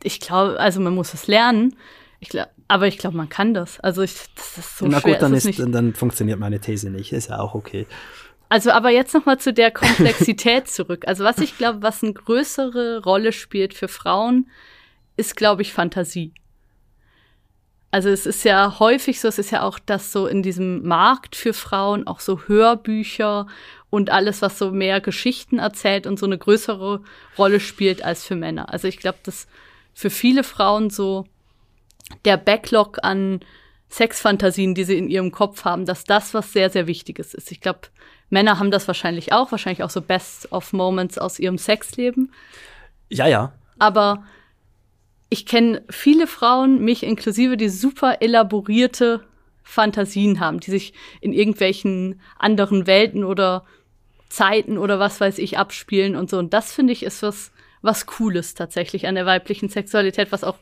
[0.03, 1.77] ich glaube, also man muss es lernen.
[2.21, 3.81] Ich glaub, aber ich glaube, man kann das.
[3.81, 5.15] Also, ich, das ist so Na schwer.
[5.15, 7.13] gut, dann, ist ist, dann funktioniert meine These nicht.
[7.13, 7.87] Ist ja auch okay.
[8.49, 11.07] Also, aber jetzt noch mal zu der Komplexität zurück.
[11.07, 14.49] Also, was ich glaube, was eine größere Rolle spielt für Frauen,
[15.17, 16.33] ist, glaube ich, Fantasie.
[17.91, 21.37] Also, es ist ja häufig so, es ist ja auch das so in diesem Markt
[21.37, 23.47] für Frauen, auch so Hörbücher
[23.91, 27.01] und alles, was so mehr Geschichten erzählt und so eine größere
[27.39, 28.73] Rolle spielt als für Männer.
[28.73, 29.47] Also, ich glaube, dass
[29.95, 31.27] für viele Frauen so
[32.25, 33.41] der Backlog an
[33.89, 37.53] Sexfantasien, die sie in ihrem Kopf haben, dass das was sehr, sehr Wichtiges ist.
[37.53, 37.81] Ich glaube,
[38.31, 42.33] Männer haben das wahrscheinlich auch, wahrscheinlich auch so Best of Moments aus ihrem Sexleben.
[43.09, 43.53] Ja, ja.
[43.79, 44.25] Aber
[45.29, 49.25] ich kenne viele Frauen, mich inklusive, die super elaborierte
[49.63, 53.65] Fantasien haben, die sich in irgendwelchen anderen Welten oder
[54.29, 56.39] Zeiten oder was weiß ich abspielen und so.
[56.39, 60.59] Und das finde ich ist was, was Cooles tatsächlich an der weiblichen Sexualität, was auch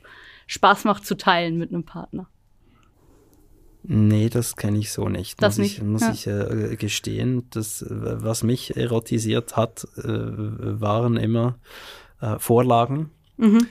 [0.46, 2.28] Spaß macht zu teilen mit einem Partner.
[3.86, 5.42] Nee, das kenne ich so nicht.
[5.42, 6.12] Das muss ich, nicht, muss ja.
[6.12, 7.46] ich äh, gestehen.
[7.50, 11.58] Das, äh, was mich erotisiert hat, äh, waren immer
[12.22, 13.10] äh, Vorlagen.
[13.36, 13.66] Mhm.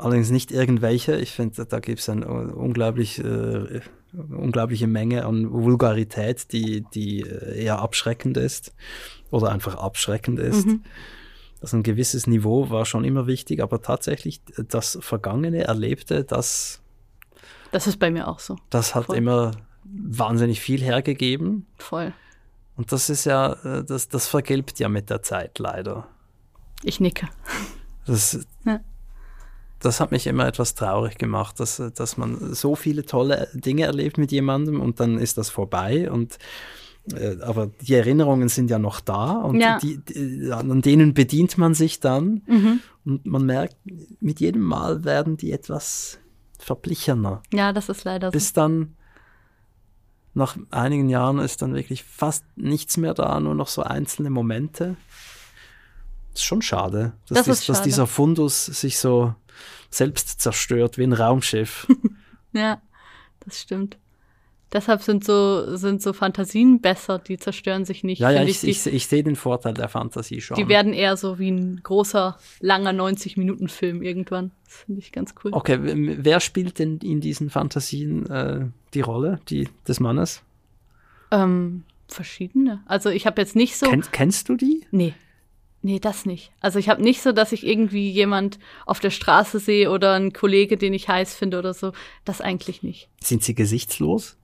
[0.00, 1.16] Allerdings nicht irgendwelche.
[1.16, 3.80] Ich finde, da gibt es eine unglaublich, äh,
[4.14, 8.74] unglaubliche Menge an Vulgarität, die, die äh, eher abschreckend ist
[9.30, 10.66] oder einfach abschreckend ist.
[10.66, 10.84] Mhm.
[11.60, 16.80] Also ein gewisses Niveau war schon immer wichtig, aber tatsächlich das Vergangene, Erlebte, das,
[17.70, 18.56] Das ist bei mir auch so.
[18.70, 19.16] das hat Voll.
[19.18, 19.50] immer
[19.84, 21.66] wahnsinnig viel hergegeben.
[21.76, 22.14] Voll.
[22.74, 26.08] Und das ist ja, äh, das, das vergilbt ja mit der Zeit leider.
[26.82, 27.28] Ich nicke.
[28.06, 28.80] Das, Ja.
[29.80, 34.18] Das hat mich immer etwas traurig gemacht, dass, dass man so viele tolle Dinge erlebt
[34.18, 36.38] mit jemandem und dann ist das vorbei und
[37.14, 39.78] äh, aber die Erinnerungen sind ja noch da und Ja.
[39.78, 42.80] die, die, an denen bedient man sich dann Mhm.
[43.06, 43.76] und man merkt,
[44.20, 46.18] mit jedem Mal werden die etwas
[46.58, 47.42] verblichener.
[47.52, 48.32] Ja, das ist leider so.
[48.32, 48.96] Bis dann
[50.34, 54.96] nach einigen Jahren ist dann wirklich fast nichts mehr da, nur noch so einzelne Momente.
[56.34, 57.88] ist schon schade, dass, Das dies, ist dass schade.
[57.88, 59.34] dieser Fundus sich so
[59.90, 61.86] selbst zerstört wie ein Raumschiff.
[62.52, 62.82] Ja,
[63.44, 63.96] das stimmt.
[64.72, 68.20] Deshalb sind so, sind so Fantasien besser, die zerstören sich nicht.
[68.20, 70.56] ja, ja, ich, die, ich, ich sehe den Vorteil der Fantasie schon.
[70.56, 74.52] die werden eher so wie ein großer, langer 90-Minuten-Film irgendwann.
[74.64, 75.52] Das finde ich ganz cool.
[75.52, 80.42] okay, wer spielt denn in diesen Fantasien äh, die Rolle die, des Mannes?
[81.32, 82.82] Ähm, verschiedene.
[82.86, 83.86] Also ich habe jetzt nicht so.
[83.86, 84.86] Kenn, kennst du die?
[84.92, 85.14] Nee.
[85.82, 86.52] Nee, das nicht.
[86.60, 90.32] Also ich habe nicht so, dass ich irgendwie jemand auf der Straße sehe oder einen
[90.32, 91.92] Kollege, den ich heiß finde oder so.
[92.24, 93.08] Das eigentlich nicht.
[93.22, 94.36] Sind sie gesichtslos?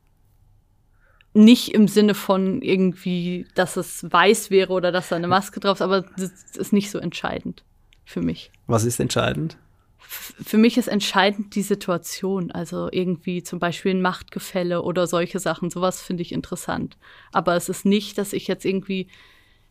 [1.35, 5.77] Nicht im Sinne von irgendwie, dass es weiß wäre oder dass da eine Maske drauf
[5.77, 7.63] ist, aber das ist nicht so entscheidend
[8.07, 8.51] für mich.
[8.67, 9.59] Was ist entscheidend?
[9.99, 12.51] Für mich ist entscheidend die Situation.
[12.51, 15.69] Also irgendwie zum Beispiel ein Machtgefälle oder solche Sachen.
[15.69, 16.97] Sowas finde ich interessant.
[17.33, 19.09] Aber es ist nicht, dass ich jetzt irgendwie,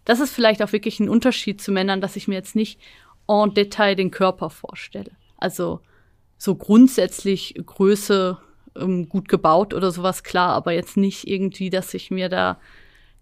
[0.06, 2.80] das ist vielleicht auch wirklich ein Unterschied zu Männern, dass ich mir jetzt nicht
[3.28, 5.12] en Detail den Körper vorstelle.
[5.38, 5.82] Also
[6.38, 8.38] so grundsätzlich Größe
[8.76, 12.60] ähm, gut gebaut oder sowas, klar, aber jetzt nicht irgendwie, dass ich mir da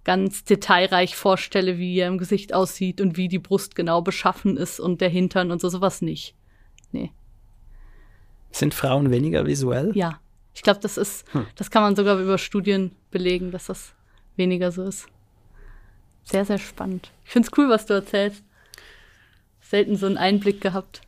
[0.04, 4.80] ganz detailreich vorstelle, wie er im Gesicht aussieht und wie die Brust genau beschaffen ist
[4.80, 6.36] und der Hintern und so, sowas nicht.
[6.92, 7.12] Nee.
[8.52, 9.92] Sind Frauen weniger visuell?
[9.96, 10.20] Ja,
[10.54, 11.48] Ich glaube, das ist, hm.
[11.56, 13.94] das kann man sogar über Studien belegen, dass das
[14.36, 15.08] weniger so ist.
[16.24, 17.12] Sehr, sehr spannend.
[17.26, 18.44] Ich finde es cool, was du erzählst.
[19.62, 21.02] Selten so einen Einblick gehabt.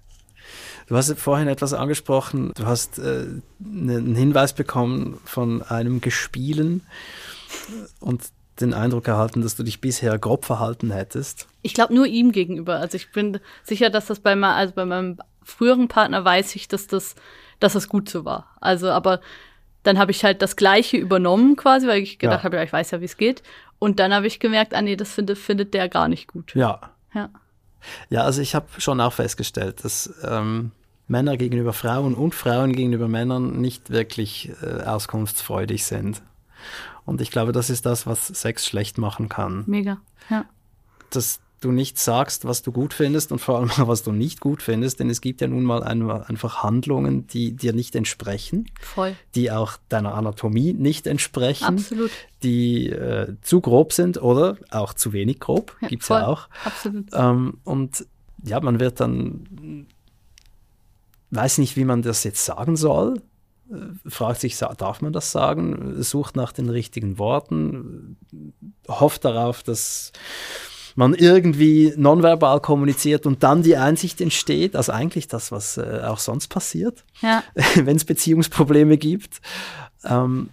[0.88, 2.52] Du hast vorhin etwas angesprochen.
[2.56, 3.26] Du hast äh,
[3.60, 6.82] ne, einen Hinweis bekommen von einem Gespielen
[8.00, 8.24] und
[8.60, 11.48] den Eindruck erhalten, dass du dich bisher grob verhalten hättest.
[11.62, 12.78] Ich glaube nur ihm gegenüber.
[12.78, 16.88] Also ich bin sicher, dass das bei, also bei meinem früheren Partner weiß ich, dass
[16.88, 17.16] das,
[17.60, 18.56] dass das gut so war.
[18.62, 19.20] Also, aber
[19.86, 22.44] dann habe ich halt das Gleiche übernommen quasi, weil ich gedacht ja.
[22.44, 23.44] habe, ja, ich weiß ja, wie es geht.
[23.78, 26.56] Und dann habe ich gemerkt, ah nee, das findet, findet der gar nicht gut.
[26.56, 26.82] Ja.
[27.14, 27.30] Ja.
[28.10, 30.72] Ja, also ich habe schon auch festgestellt, dass ähm,
[31.08, 36.24] Männer gegenüber Frauen und Frauen gegenüber Männern nicht wirklich äh, auskunftsfreudig sind.
[37.06, 39.64] Und ich glaube, das ist das, was Sex schlecht machen kann.
[39.68, 40.00] Mega,
[40.32, 40.46] ja.
[41.12, 44.62] Das du nicht sagst, was du gut findest und vor allem was du nicht gut
[44.62, 49.16] findest, denn es gibt ja nun mal einfach Handlungen, die dir nicht entsprechen, Voll.
[49.36, 52.12] die auch deiner Anatomie nicht entsprechen, Absolut.
[52.44, 56.50] die äh, zu grob sind oder auch zu wenig grob, ja, es ja auch.
[56.64, 57.08] Absolut.
[57.14, 58.06] Ähm, und
[58.44, 59.88] ja, man wird dann,
[61.32, 63.22] weiß nicht, wie man das jetzt sagen soll,
[63.72, 68.18] äh, fragt sich, darf man das sagen, sucht nach den richtigen Worten,
[68.88, 70.12] hofft darauf, dass
[70.96, 76.20] man irgendwie nonverbal kommuniziert und dann die Einsicht entsteht, also eigentlich das, was äh, auch
[76.20, 77.44] sonst passiert, ja.
[77.76, 79.42] wenn es Beziehungsprobleme gibt.
[80.06, 80.50] Ähm,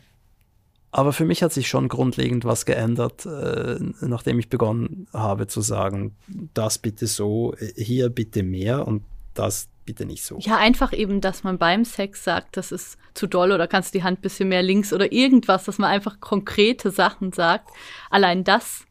[0.91, 5.63] aber für mich hat sich schon grundlegend was geändert, äh, nachdem ich begonnen habe zu
[5.63, 6.15] sagen,
[6.53, 9.03] das bitte so, hier bitte mehr und
[9.33, 10.39] das bitte nicht so.
[10.41, 14.03] Ja, einfach eben, dass man beim Sex sagt, das ist zu doll oder kannst die
[14.03, 17.71] Hand ein bisschen mehr links oder irgendwas, dass man einfach konkrete Sachen sagt.
[18.11, 18.85] Allein das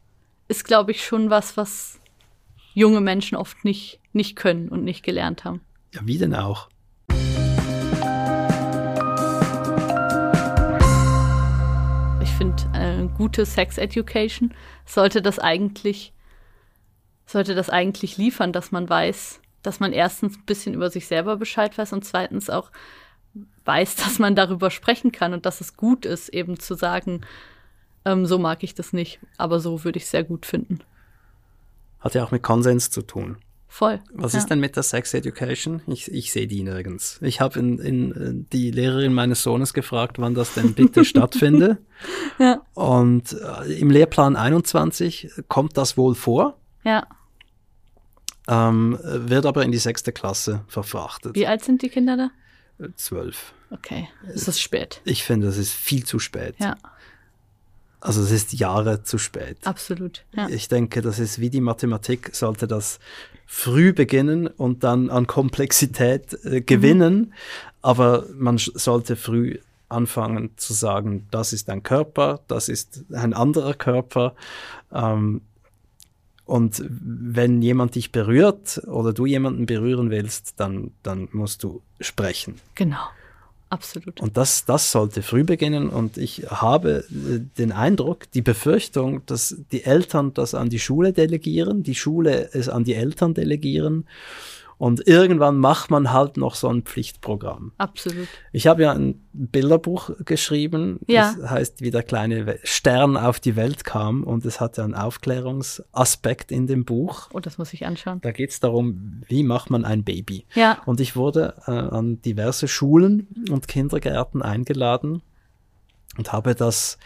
[0.48, 2.00] ist, glaube ich, schon was, was
[2.74, 5.60] junge Menschen oft nicht, nicht können und nicht gelernt haben.
[5.94, 6.68] Ja, wie denn auch?
[12.22, 14.54] Ich finde, eine gute Sex Education
[14.86, 16.12] sollte das eigentlich,
[17.26, 21.36] sollte das eigentlich liefern, dass man weiß, dass man erstens ein bisschen über sich selber
[21.36, 22.70] Bescheid weiß und zweitens auch
[23.64, 27.20] weiß, dass man darüber sprechen kann und dass es gut ist, eben zu sagen,
[28.04, 30.80] ähm, so mag ich das nicht, aber so würde ich es sehr gut finden.
[32.00, 33.36] Hat ja auch mit Konsens zu tun.
[33.68, 34.00] Voll.
[34.12, 34.40] Was ja.
[34.40, 35.80] ist denn mit der Sex Education?
[35.86, 37.18] Ich, ich sehe die nirgends.
[37.22, 41.78] Ich habe in, in, äh, die Lehrerin meines Sohnes gefragt, wann das denn bitte stattfinde.
[42.38, 42.60] Ja.
[42.74, 46.58] Und äh, im Lehrplan 21 kommt das wohl vor.
[46.84, 47.06] Ja.
[48.46, 51.34] Ähm, wird aber in die sechste Klasse verfrachtet.
[51.34, 52.88] Wie alt sind die Kinder da?
[52.96, 53.54] Zwölf.
[53.70, 55.00] Okay, es ist spät.
[55.04, 56.56] Ich finde, es ist viel zu spät.
[56.58, 56.76] Ja.
[58.02, 59.58] Also es ist Jahre zu spät.
[59.64, 60.24] Absolut.
[60.34, 60.48] Ja.
[60.48, 62.98] Ich denke, das ist wie die Mathematik, sollte das
[63.46, 67.14] früh beginnen und dann an Komplexität äh, gewinnen.
[67.16, 67.32] Mhm.
[67.80, 73.74] Aber man sollte früh anfangen zu sagen, das ist ein Körper, das ist ein anderer
[73.74, 74.34] Körper.
[74.92, 75.42] Ähm,
[76.44, 82.60] und wenn jemand dich berührt oder du jemanden berühren willst, dann, dann musst du sprechen.
[82.74, 83.06] Genau.
[83.72, 84.20] Absolut.
[84.20, 85.88] Und das, das sollte früh beginnen.
[85.88, 91.14] Und ich habe äh, den Eindruck, die Befürchtung, dass die Eltern das an die Schule
[91.14, 94.06] delegieren, die Schule es an die Eltern delegieren
[94.82, 97.70] und irgendwann macht man halt noch so ein Pflichtprogramm.
[97.78, 98.26] Absolut.
[98.50, 101.36] Ich habe ja ein Bilderbuch geschrieben, ja.
[101.38, 104.96] das heißt, wie der kleine Stern auf die Welt kam und es hat ja einen
[104.96, 107.28] Aufklärungsaspekt in dem Buch.
[107.32, 108.20] Oh, das muss ich anschauen.
[108.22, 110.46] Da geht es darum, wie macht man ein Baby.
[110.56, 110.82] Ja.
[110.84, 115.22] Und ich wurde äh, an diverse Schulen und Kindergärten eingeladen
[116.18, 116.98] und habe das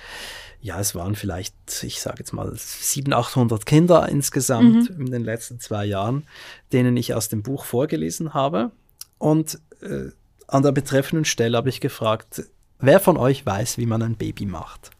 [0.66, 5.06] ja, es waren vielleicht, ich sage jetzt mal, 700, 800 Kinder insgesamt mhm.
[5.06, 6.26] in den letzten zwei Jahren,
[6.72, 8.72] denen ich aus dem Buch vorgelesen habe.
[9.18, 10.10] Und äh,
[10.48, 12.42] an der betreffenden Stelle habe ich gefragt,
[12.80, 14.90] wer von euch weiß, wie man ein Baby macht?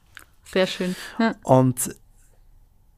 [0.44, 0.94] Sehr schön.
[1.18, 1.34] Ja.
[1.42, 1.96] Und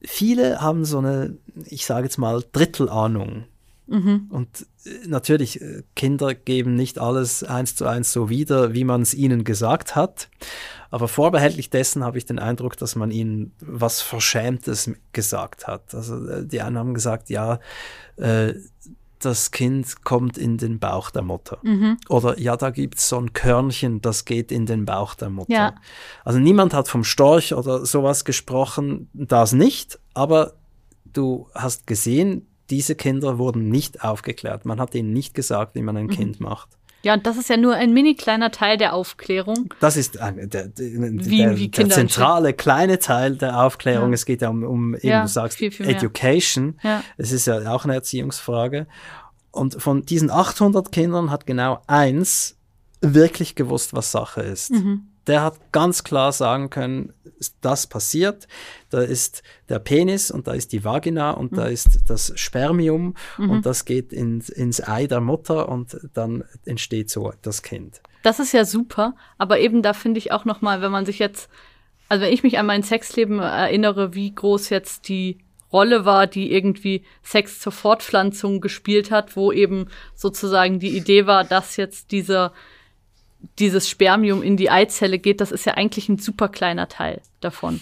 [0.03, 3.45] viele haben so eine, ich sage jetzt mal, Drittelahnung.
[3.89, 4.27] Mhm.
[4.29, 9.01] Und äh, natürlich, äh, Kinder geben nicht alles eins zu eins so wieder, wie man
[9.01, 10.29] es ihnen gesagt hat.
[10.91, 15.93] Aber vorbehältlich dessen habe ich den Eindruck, dass man ihnen was Verschämtes gesagt hat.
[15.93, 17.59] Also äh, die einen haben gesagt, ja,
[18.17, 18.53] äh,
[19.19, 21.57] das Kind kommt in den Bauch der Mutter.
[21.63, 21.97] Mhm.
[22.07, 25.51] Oder ja, da gibt es so ein Körnchen, das geht in den Bauch der Mutter.
[25.51, 25.75] Ja.
[26.23, 30.53] Also niemand hat vom Storch oder sowas gesprochen, das nicht, aber
[31.05, 34.65] du hast gesehen, diese Kinder wurden nicht aufgeklärt.
[34.65, 36.11] Man hat ihnen nicht gesagt, wie man ein mhm.
[36.11, 36.69] Kind macht.
[37.01, 39.73] Ja, und das ist ja nur ein mini kleiner Teil der Aufklärung.
[39.79, 44.09] Das ist ein, der, wie, der, wie der zentrale kleine Teil der Aufklärung.
[44.09, 44.15] Ja.
[44.15, 46.77] Es geht ja um, um eben, ja, du sagst, viel, viel Education.
[46.83, 47.01] Ja.
[47.17, 48.85] Es ist ja auch eine Erziehungsfrage.
[49.51, 52.57] Und von diesen 800 Kindern hat genau eins
[53.01, 54.71] wirklich gewusst, was Sache ist.
[54.71, 55.08] Mhm.
[55.29, 57.13] Der hat ganz klar sagen können,
[57.61, 58.47] das passiert,
[58.89, 63.63] da ist der Penis und da ist die Vagina und da ist das Spermium und
[63.63, 68.01] das geht ins, ins Ei der Mutter und dann entsteht so das Kind.
[68.23, 71.19] Das ist ja super, aber eben da finde ich auch noch mal, wenn man sich
[71.19, 71.47] jetzt,
[72.09, 75.37] also wenn ich mich an mein Sexleben erinnere, wie groß jetzt die
[75.71, 81.43] Rolle war, die irgendwie Sex zur Fortpflanzung gespielt hat, wo eben sozusagen die Idee war,
[81.43, 82.51] dass jetzt dieser
[83.57, 87.79] dieses Spermium in die Eizelle geht, das ist ja eigentlich ein super kleiner Teil davon.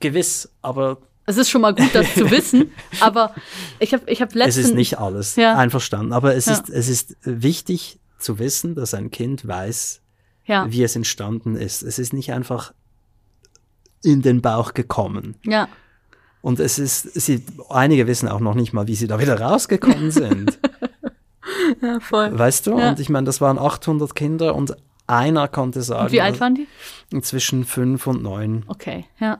[0.00, 3.34] Gewiss, aber Es ist schon mal gut, das zu wissen, aber
[3.78, 5.56] ich habe ich hab es letztens ist nicht alles Ja.
[5.56, 6.12] einverstanden.
[6.12, 6.54] Aber es, Ja.
[6.54, 10.00] ist, es ist wichtig zu wissen, dass ein Kind weiß,
[10.46, 11.82] ja, wie es entstanden ist.
[11.82, 12.72] Es ist nicht einfach
[14.02, 15.36] in den Bauch gekommen.
[15.44, 15.68] ja,
[16.40, 20.10] Und es ist, sie, einige wissen auch noch nicht mal, wie sie da wieder rausgekommen
[20.12, 20.58] sind.
[21.82, 22.38] ja, voll.
[22.38, 22.78] weißt du?
[22.78, 22.90] Ja.
[22.90, 24.76] Und ich meine, das waren 800 Kinder und
[25.06, 26.66] einer konnte sagen, Und wie alt waren die?
[27.22, 28.64] zwischen fünf und neun.
[28.68, 29.38] Okay, ja,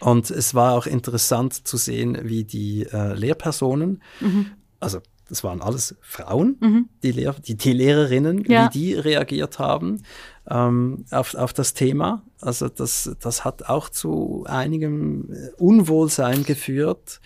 [0.00, 4.46] Und es war auch interessant zu sehen, wie die äh, Lehrpersonen, Mhm.
[4.80, 4.98] also
[5.30, 8.64] das waren alles Frauen, die, Lehr die, die Lehrerinnen, Ja.
[8.66, 10.02] wie die reagiert haben
[10.50, 12.22] ähm, auf, auf das Thema.
[12.40, 17.20] Also das, das hat auch zu einigem äh, Unwohlsein geführt.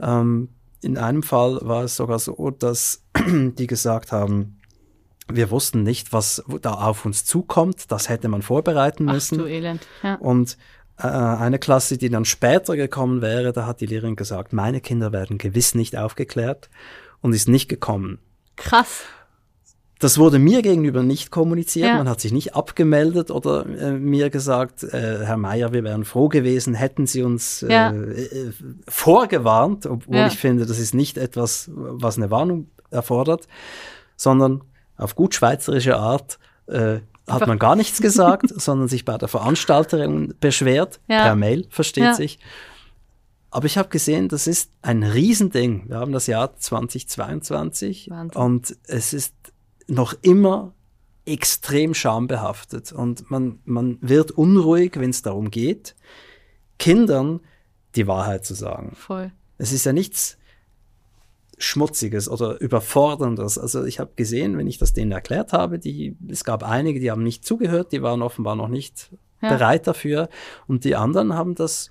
[0.00, 0.48] Ähm,
[0.84, 4.60] in einem Fall war es sogar so, dass die gesagt haben,
[5.28, 7.90] wir wussten nicht, was da auf uns zukommt.
[7.90, 9.38] Das hätte man vorbereiten ach müssen.
[9.38, 10.16] du Elend, ja.
[10.16, 10.58] Und
[10.98, 15.12] äh, eine Klasse, die dann später gekommen wäre, da hat die Lehrerin gesagt, meine Kinder
[15.12, 16.68] werden gewiss nicht aufgeklärt
[17.20, 18.18] und ist nicht gekommen.
[18.56, 19.04] Krass,
[20.04, 21.96] Das wurde mir gegenüber nicht kommuniziert, Ja.
[21.96, 26.28] man hat sich nicht abgemeldet oder äh, mir gesagt, äh, Herr Meier, wir wären froh
[26.28, 27.90] gewesen, hätten Sie uns äh, Ja.
[27.90, 28.52] äh,
[28.86, 30.26] vorgewarnt, obwohl Ja.
[30.26, 33.48] ich finde, das ist nicht etwas, was eine Warnung erfordert,
[34.14, 34.62] sondern
[34.98, 40.34] auf gut schweizerische Art äh, hat man gar nichts gesagt, sondern sich bei der Veranstalterin
[40.38, 42.38] beschwert, per Mail, versteht sich.
[43.50, 45.88] Aber ich habe gesehen, das ist ein Riesending.
[45.88, 48.42] Wir haben das Jahr 2022 Wahnsinn.
[48.42, 49.32] und es ist
[49.86, 50.72] noch immer
[51.26, 55.94] extrem schambehaftet und man, man wird unruhig, wenn es darum geht,
[56.78, 57.40] Kindern
[57.94, 58.94] die Wahrheit zu sagen.
[58.96, 59.32] voll.
[59.56, 60.36] Es ist ja nichts
[61.58, 63.58] Schmutziges oder Überforderndes.
[63.58, 67.10] Also ich habe gesehen, wenn ich das denen erklärt habe, die, es gab einige, die
[67.12, 69.50] haben nicht zugehört, die waren offenbar noch nicht Ja.
[69.50, 70.28] bereit dafür
[70.66, 71.90] und die anderen haben das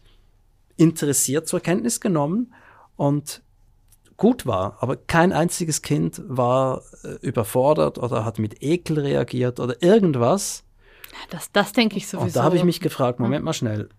[0.76, 2.54] interessiert zur Kenntnis genommen
[2.96, 3.43] und
[4.18, 4.78] gut war.
[4.80, 10.64] Aber kein einziges Kind war äh, überfordert oder hat mit Ekel reagiert oder irgendwas.
[11.30, 12.26] Das, das denke ich sowieso.
[12.26, 13.90] Und da habe ich mich gefragt, Moment mal schnell,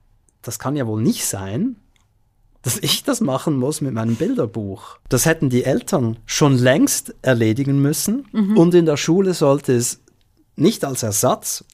[0.42, 1.76] das kann ja wohl nicht sein,
[2.62, 4.98] dass ich das machen muss mit meinem Bilderbuch.
[5.08, 10.00] Das hätten die Eltern schon längst erledigen müssen und in der Schule sollte es
[10.56, 11.64] nicht als Ersatz,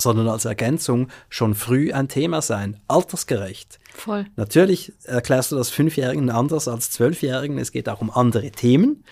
[0.00, 3.78] sondern als Ergänzung schon früh ein Thema sein, altersgerecht.
[3.94, 4.26] Voll.
[4.36, 7.58] Natürlich erklärst du das Fünfjährigen anders als Zwölfjährigen.
[7.58, 9.04] Es geht auch um andere Themen.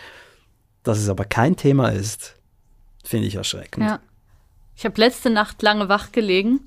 [0.83, 2.35] Dass es aber kein Thema ist,
[3.03, 3.87] finde ich erschreckend.
[3.87, 4.01] Ja.
[4.77, 6.61] Ich habe letzte Nacht lange wach gelegen,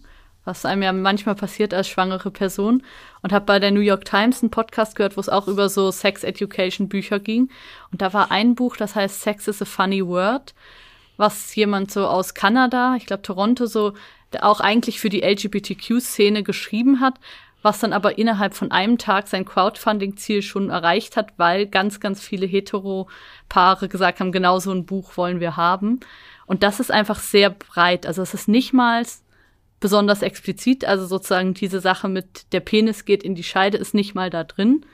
[0.43, 2.83] was einem ja manchmal passiert als schwangere Person,
[3.21, 5.91] und habe bei der New York Times einen Podcast gehört, wo es auch über so
[5.91, 7.51] Sex Education Bücher ging.
[7.91, 10.55] Und da war ein Buch, das heißt Sex is a Funny Word,
[11.17, 13.93] was jemand so aus Kanada, ich glaube Toronto, so
[14.41, 17.15] auch eigentlich für die LGBTQ-Szene geschrieben hat,
[17.61, 22.21] was dann aber innerhalb von einem Tag sein Crowdfunding-Ziel schon erreicht hat, weil ganz, ganz
[22.21, 25.99] viele Hetero-Paare gesagt haben, genau so ein Buch wollen wir haben.
[26.45, 28.05] Und das ist einfach sehr breit.
[28.05, 29.03] Also es ist nicht mal
[29.79, 34.15] besonders explizit, also sozusagen diese Sache mit der Penis geht in die Scheide ist nicht
[34.15, 34.85] mal da drin.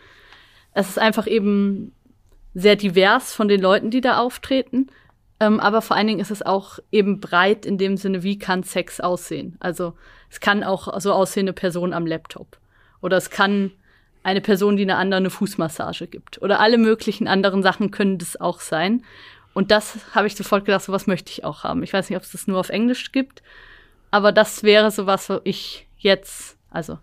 [0.74, 1.94] Es ist einfach eben
[2.54, 4.88] sehr divers von den Leuten, die da auftreten.
[5.40, 8.64] Ähm, aber vor allen Dingen ist es auch eben breit in dem Sinne, wie kann
[8.64, 9.58] Sex aussehen?
[9.60, 9.94] Also
[10.30, 12.58] es kann auch so aussehen eine Person am Laptop.
[13.02, 13.72] Oder es kann
[14.24, 16.42] eine Person, die einer anderen eine Fußmassage gibt.
[16.42, 19.04] Oder alle möglichen anderen Sachen können das auch sein.
[19.54, 21.84] Und das habe ich sofort gedacht, sowas möchte ich auch haben.
[21.84, 23.44] Ich weiß nicht, ob es das nur auf Englisch gibt,
[24.10, 26.98] aber das wäre sowas, wo ich jetzt, also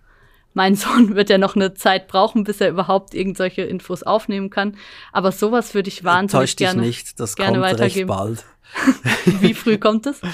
[0.54, 4.76] mein Sohn wird ja noch eine Zeit brauchen, bis er überhaupt irgendwelche Infos aufnehmen kann.
[5.12, 6.82] Aber sowas würde ich wahnsinnig Täusch dich gerne.
[6.82, 8.08] nicht, das gerne kommt recht weitergeben.
[8.08, 8.44] bald.
[9.40, 10.20] Wie früh kommt es?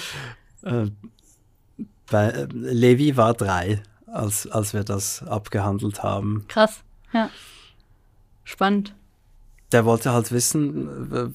[0.63, 0.91] Äh,
[2.11, 6.45] bei, äh, Levi war drei, als, als wir das abgehandelt haben.
[6.49, 6.83] Krass,
[7.13, 7.31] ja.
[8.43, 8.93] Spannend.
[9.73, 11.35] Der wollte halt wissen,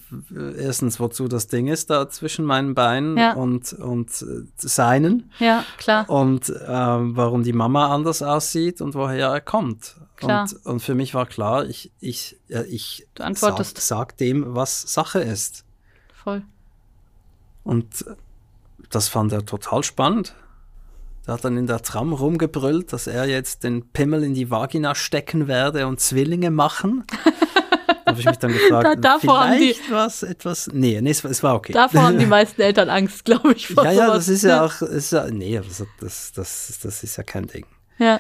[0.57, 3.33] erstens, wozu das Ding ist da zwischen meinen Beinen Ja.
[3.33, 6.09] und, und äh, seinen Ja, klar.
[6.09, 9.97] und ähm, warum die Mama anders aussieht und woher er kommt.
[10.15, 10.43] Klar.
[10.43, 13.75] Und, und für mich war klar, ich, ich, äh, ich Du antwortest.
[13.77, 15.65] sag, sag dem, was Sache ist.
[16.23, 16.43] Voll.
[17.63, 18.05] Und
[18.91, 20.35] das fand er total spannend.
[21.27, 24.95] Er hat dann in der Tram rumgebrüllt, dass er jetzt den Pimmel in die Vagina
[24.95, 27.03] stecken werde und Zwillinge machen.
[28.05, 30.69] habe ich mich dann gefragt, da, davor vielleicht haben was etwas.
[30.73, 31.73] Nee, nee, es, es, war okay.
[31.73, 33.67] Davor haben die meisten Eltern Angst, glaube ich.
[33.67, 34.81] Vor ja, ja, das ist ja auch.
[34.81, 37.65] Ist ja, nee, das, das, das, das ist ja kein Ding.
[37.97, 38.19] Ja.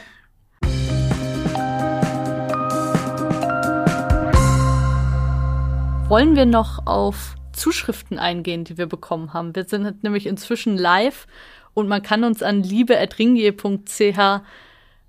[6.07, 9.55] Wollen wir noch auf Zuschriften eingehen, die wir bekommen haben?
[9.55, 11.25] Wir sind nämlich inzwischen live
[11.73, 14.41] und man kann uns an liebe.ringier.ch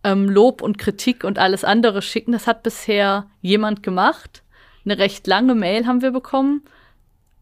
[0.05, 2.33] ähm, Lob und Kritik und alles andere schicken.
[2.33, 4.43] Das hat bisher jemand gemacht.
[4.85, 6.63] Eine recht lange Mail haben wir bekommen.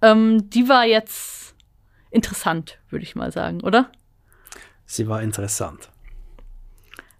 [0.02, 1.54] Ähm, die war jetzt
[2.10, 3.90] interessant, würde ich mal sagen, oder?
[4.84, 5.88] Sie war interessant.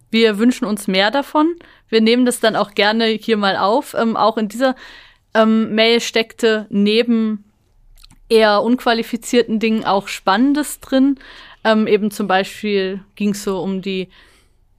[0.09, 1.55] Wir wünschen uns mehr davon.
[1.87, 3.93] Wir nehmen das dann auch gerne hier mal auf.
[3.93, 4.75] Ähm, auch in dieser
[5.33, 7.45] ähm, Mail steckte neben
[8.27, 11.17] eher unqualifizierten Dingen auch Spannendes drin.
[11.63, 14.09] Ähm, eben zum Beispiel ging es so um die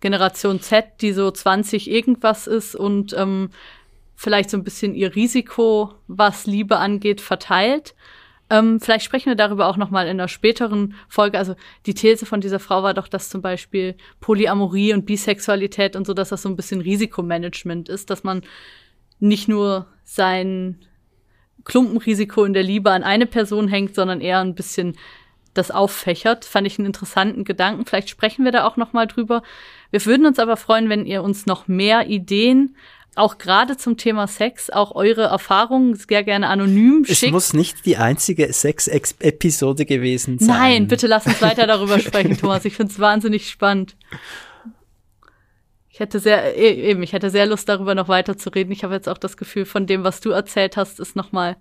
[0.00, 3.50] Generation Z, die so 20 irgendwas ist und ähm,
[4.22, 7.96] vielleicht so ein bisschen ihr Risiko, was Liebe angeht, verteilt.
[8.50, 11.38] Ähm, vielleicht sprechen wir darüber auch noch mal in einer späteren Folge.
[11.38, 11.56] Also
[11.86, 16.14] die These von dieser Frau war doch, dass zum Beispiel Polyamorie und Bisexualität und so,
[16.14, 18.42] dass das so ein bisschen Risikomanagement ist, dass man
[19.18, 20.78] nicht nur sein
[21.64, 24.96] Klumpenrisiko in der Liebe an eine Person hängt, sondern eher ein bisschen
[25.52, 26.44] das auffächert.
[26.44, 27.86] Fand ich einen interessanten Gedanken.
[27.86, 29.42] Vielleicht sprechen wir da auch noch mal drüber.
[29.90, 32.76] Wir würden uns aber freuen, wenn ihr uns noch mehr Ideen
[33.14, 37.22] auch gerade zum Thema Sex, auch eure Erfahrungen sehr gerne anonym schickt.
[37.24, 40.48] Es muss nicht die einzige Sex-Episode gewesen sein.
[40.48, 42.64] Nein, bitte lass uns weiter darüber sprechen, Thomas.
[42.64, 43.96] Ich finde es wahnsinnig spannend.
[45.90, 48.72] Ich hätte sehr, e, eben, ich hätte sehr Lust, darüber noch weiter zu reden.
[48.72, 51.56] Ich habe jetzt auch das Gefühl, von dem, was du erzählt hast, ist nochmal,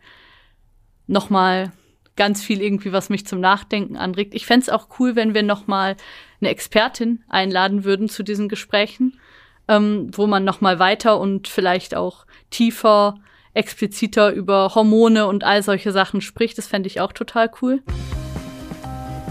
[1.08, 1.74] nochmal
[2.16, 4.34] ganz viel irgendwie, was mich zum Nachdenken anregt.
[4.34, 5.98] Ich fände es auch cool, wenn wir noch mal
[6.40, 9.20] eine Expertin einladen würden zu diesen Gesprächen,
[9.68, 13.16] ähm, wo man noch mal weiter und vielleicht auch tiefer,
[13.54, 16.58] expliziter über Hormone und all solche Sachen spricht.
[16.58, 17.82] Das fände ich auch total cool.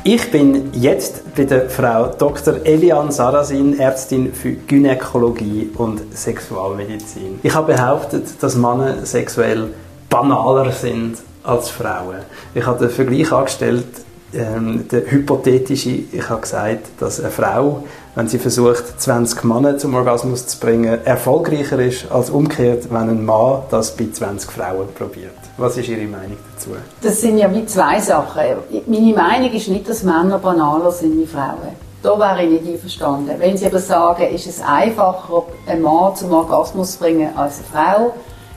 [0.02, 2.64] Ich bin jetzt bei der Frau Dr.
[2.64, 7.38] Elian Sarasin, Ärztin für Gynäkologie und Sexualmedizin.
[7.42, 9.68] Ich habe behauptet, dass Männer sexuell
[10.08, 12.20] banaler sind als Frauen.
[12.54, 13.84] Ich habe den Vergleich angestellt,
[14.32, 17.84] ähm, der hypothetische, ich habe gesagt, dass eine Frau,
[18.20, 23.24] wenn sie versucht, 20 Männer zum Orgasmus zu bringen, erfolgreicher ist als umgekehrt, wenn ein
[23.24, 25.32] Mann das bei 20 Frauen probiert.
[25.56, 26.72] Was ist Ihre Meinung dazu?
[27.00, 28.42] Das sind ja wie zwei Sachen.
[28.86, 31.74] Meine Meinung ist nicht, dass Männer banaler sind wie Frauen.
[32.02, 33.36] Da wäre ich nicht einverstanden.
[33.38, 37.66] Wenn Sie aber sagen, ist es einfacher, einen Mann zum Orgasmus zu bringen als eine
[37.72, 38.14] Frau,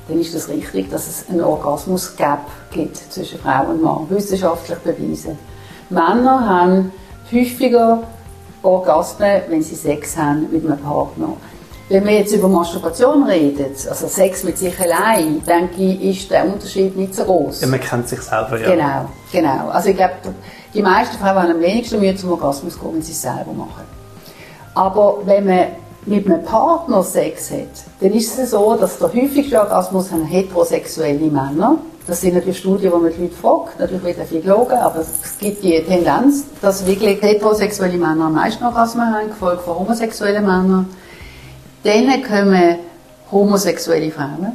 [0.09, 5.37] dann ist das richtig, dass es einen Orgasmus-Gap gibt zwischen Frau und Mann, wissenschaftlich bewiesen.
[5.89, 6.91] Männer haben
[7.31, 8.03] häufiger
[8.63, 11.33] Orgasmen, wenn sie Sex haben mit einem Partner.
[11.89, 16.45] Wenn wir jetzt über Masturbation reden, also Sex mit sich allein, denke ich, ist der
[16.45, 17.61] Unterschied nicht so groß.
[17.61, 18.69] Ja, man kennt sich selber, ja.
[18.71, 19.69] Genau, genau.
[19.69, 20.13] Also ich glaube,
[20.73, 23.83] die meisten Frauen haben am wenigsten Mühe zum Orgasmus kommen, wenn sie es selber machen.
[24.73, 25.65] Aber wenn man
[26.05, 27.67] mit einem Partner Sex hat,
[27.99, 31.77] dann ist es so, dass der häufigste Orgasmus haben heterosexuelle Männer.
[32.05, 35.37] Das sind natürlich Studien, wo man die Leute fragt, natürlich wieder viel logen, aber es
[35.37, 40.89] gibt die Tendenz, dass wirklich heterosexuelle Männer am meisten Orgasmen haben, gefolgt von homosexuellen Männern.
[41.83, 42.75] Dann kommen
[43.31, 44.51] homosexuelle Frauen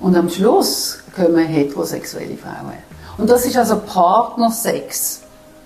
[0.00, 2.72] und am Schluss kommen heterosexuelle Frauen.
[3.16, 5.20] Und das ist also Partnersex.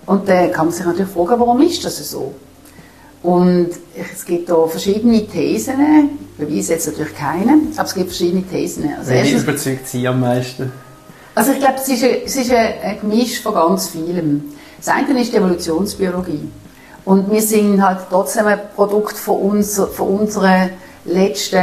[0.05, 2.35] Und dann kann man sich natürlich fragen, warum ist das so?
[3.23, 3.71] Und
[4.13, 8.93] es gibt da verschiedene Thesen, beweise jetzt natürlich keine, aber es gibt verschiedene Thesen.
[8.99, 10.71] Also Welche überzeugt Sie am meisten?
[11.37, 14.55] Also ich glaube, es ist, ein, es ist ein Gemisch von ganz vielem.
[14.79, 16.51] Das eine ist die Evolutionsbiologie.
[17.05, 20.71] Und wir sind halt trotzdem ein Produkt von, uns, von unseren
[21.05, 21.61] letzten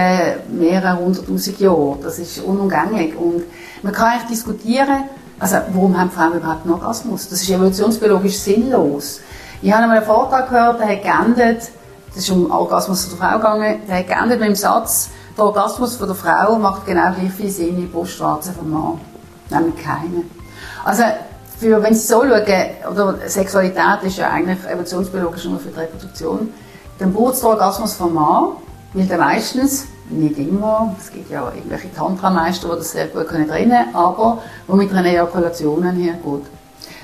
[0.49, 1.97] mehreren hunderttausend Jahren.
[2.03, 3.15] Das ist unumgänglich.
[3.17, 3.45] Und
[3.81, 5.05] man kann eigentlich diskutieren,
[5.39, 7.27] also warum haben Frauen überhaupt einen Orgasmus?
[7.27, 9.21] Das ist evolutionsbiologisch sinnlos.
[9.63, 11.71] Ich habe einmal einen Vortrag gehört, der hat geendet,
[12.13, 15.95] das ist um Orgasmus der Frau gegangen, der hat geendet mit dem Satz, der Orgasmus
[15.95, 19.12] von der Frau macht genau gleich viel Sinn wie die Brustwarze vom Mann.
[19.53, 20.23] Nämlich keine.
[20.83, 21.03] Also,
[21.59, 26.53] für, wenn Sie so schauen, oder Sexualität ist ja eigentlich evolutionsbiologisch nur für die Reproduktion,
[26.99, 28.49] dann braucht es Orgasmus vom Mann,
[28.93, 33.47] weil der meistens, nicht immer, es gibt ja irgendwelche Tantra-Meister, die das sehr gut trennen
[33.47, 36.45] können, aber wo mit einer Ejakulation hergeht.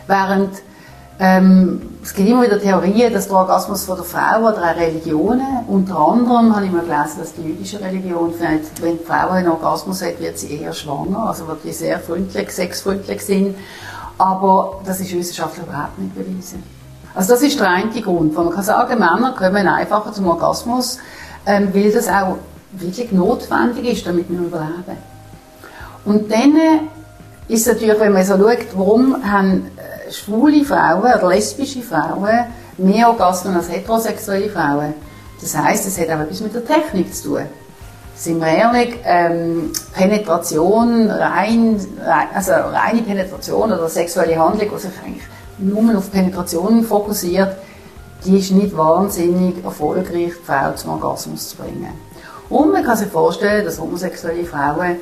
[0.08, 0.62] Während
[1.20, 5.64] ähm, es gibt immer wieder Theorien, dass der Orgasmus von der Frau oder auch Religionen,
[5.68, 9.48] unter anderem habe ich mal gelesen, dass die jüdische Religion findet, wenn die Frau einen
[9.48, 13.56] Orgasmus hat, wird sie eher schwanger, also wird sie sehr freundlich, sexfreundlich sind.
[14.18, 16.64] Aber das ist wissenschaftlich überhaupt nicht bewiesen.
[17.14, 20.98] Also das ist der einzige Grund, wo man kann sagen, Männer kommen einfacher zum Orgasmus,
[21.46, 22.38] ähm, weil das auch
[22.72, 24.98] wirklich notwendig ist, damit wir überleben.
[26.06, 26.58] Und dann
[27.48, 32.46] ist natürlich, wenn man so schaut, warum haben äh, schwule Frauen oder lesbische Frauen
[32.78, 34.94] mehr Orgasmen als heterosexuelle Frauen.
[35.42, 37.44] Das heißt, es hat auch etwas mit der Technik zu tun.
[38.16, 41.80] Sind wir ehrlich, ähm, Penetration, rein,
[42.34, 45.24] also reine Penetration oder sexuelle Handlung, die sich eigentlich
[45.58, 47.56] nur auf Penetration fokussiert,
[48.26, 51.94] die ist nicht wahnsinnig erfolgreich, die Frau zum Orgasmus zu bringen.
[52.50, 54.98] Und man kann sich vorstellen, dass homosexuelle Frauen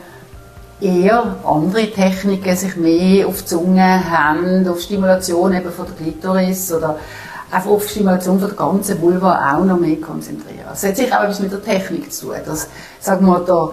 [0.80, 6.72] eher andere Techniken sich mehr auf die Zunge haben, auf Stimulation eben von der Klitoris
[6.72, 6.98] oder
[7.50, 10.66] einfach auf Stimulation von der ganzen Vulva auch noch mehr konzentrieren.
[10.70, 12.68] Das hat sich auch etwas mit der Technik zu tun, dass,
[13.00, 13.70] sagen wir, der,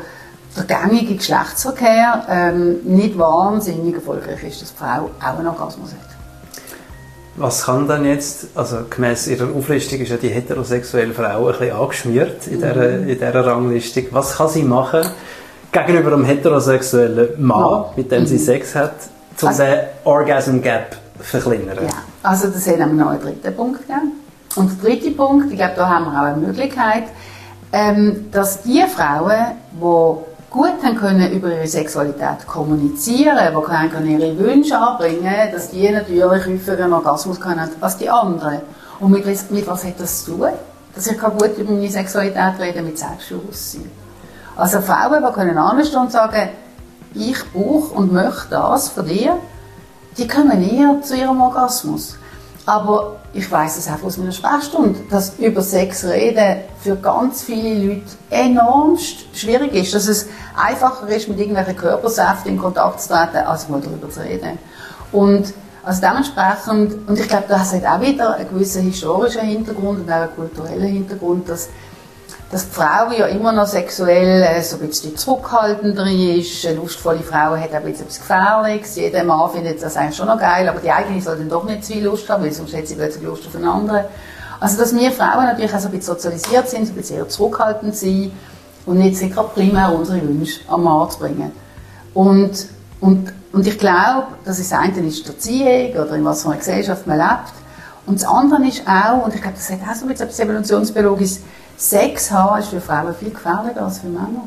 [0.56, 5.98] der gängige Geschlechtsverkehr ähm, nicht wahnsinnig erfolgreich ist, dass die Frau auch einen Orgasmus hat.
[7.36, 11.76] Was kann dann jetzt, also gemäß Ihrer Auflistung ist ja die heterosexuelle Frau ein bisschen
[11.76, 13.08] angeschmiert in dieser, mhm.
[13.08, 14.04] in dieser Ranglistung.
[14.12, 15.02] Was kann sie machen
[15.74, 17.90] gegenüber einem heterosexuellen Mann, ja.
[17.96, 18.38] mit dem sie mhm.
[18.38, 18.94] Sex hat,
[19.42, 21.78] um also, den Orgasm Gap verkleinern?
[21.82, 21.90] Ja,
[22.22, 24.12] also das haben wir noch einen dritten Punkt gegeben.
[24.56, 27.04] Und der dritte Punkt, ich glaube, da haben wir auch eine Möglichkeit,
[27.72, 34.38] ähm, dass die Frauen, die gut haben können über ihre Sexualität kommunizieren, die können ihre
[34.38, 38.60] Wünsche anbringen, dass die natürlich häufiger einen Orgasmus können als die anderen.
[39.00, 40.50] Und mit, mit was hat das zu tun?
[40.94, 44.03] Dass ich gut über meine Sexualität reden mit Selbstbewusstsein.
[44.56, 46.50] Also Frauen, die können anstehen und sagen,
[47.14, 49.38] ich brauche und möchte das von dir,
[50.16, 52.16] die kommen eher zu ihrem Orgasmus.
[52.66, 57.86] Aber ich weiß es auch aus meiner Sprechstunde, dass über Sex reden für ganz viele
[57.86, 58.96] Leute enorm
[59.34, 59.94] schwierig ist.
[59.94, 64.20] Dass es einfacher ist, mit irgendwelchen Körpersäften in Kontakt zu treten, als mal darüber zu
[64.20, 64.58] reden.
[65.12, 65.52] Und
[65.82, 70.14] also dementsprechend, und ich glaube, das hat auch wieder einen gewissen historischen Hintergrund und auch
[70.14, 71.68] einen kulturellen Hintergrund, dass
[72.50, 76.66] dass die Frau ja immer noch sexuell äh, so ein bisschen zurückhaltender ist.
[76.66, 78.96] Eine lustvolle Frau hat auch ein bisschen etwas Gefährliches.
[78.96, 81.84] Jeder Mann findet das eigentlich schon noch geil, aber die eigene soll dann doch nicht
[81.84, 84.04] zu viel Lust haben, weil sonst hat sie plötzlich Lust auf einen anderen.
[84.60, 87.28] Also, dass wir Frauen natürlich auch so ein bisschen sozialisiert sind, so ein bisschen eher
[87.28, 88.32] zurückhaltend sind
[88.86, 91.52] und nicht sicher primär unsere Wünsche am Mann zu bringen.
[92.12, 92.68] Und,
[93.00, 96.48] und, und ich glaube, das ist das eine ist die Erziehung oder in was für
[96.48, 97.52] einer Gesellschaft man lebt.
[98.06, 100.40] Und das andere ist auch, und ich glaube, das hat auch so ein bisschen etwas
[100.40, 101.40] Evolutionsbiologisches,
[101.76, 104.46] Sex haben ist für Frauen viel gefährlicher als für Männer.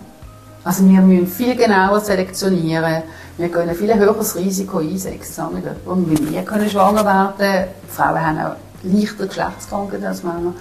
[0.64, 3.04] Also wir müssen viel genauer selektionieren.
[3.38, 6.32] Wir können ein viel höheres Risiko ein, Sex haben mit jemandem.
[6.32, 7.70] Wir können schwanger werden.
[7.90, 10.54] Frauen haben auch leichter Geschlechtskrankheiten als Männer.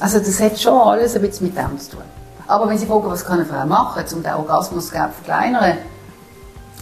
[0.00, 2.02] Also das hat schon alles ein bisschen mit dem zu tun.
[2.46, 5.78] Aber wenn Sie fragen, was kann eine Frau machen, um den Orgasmus zu verkleinern,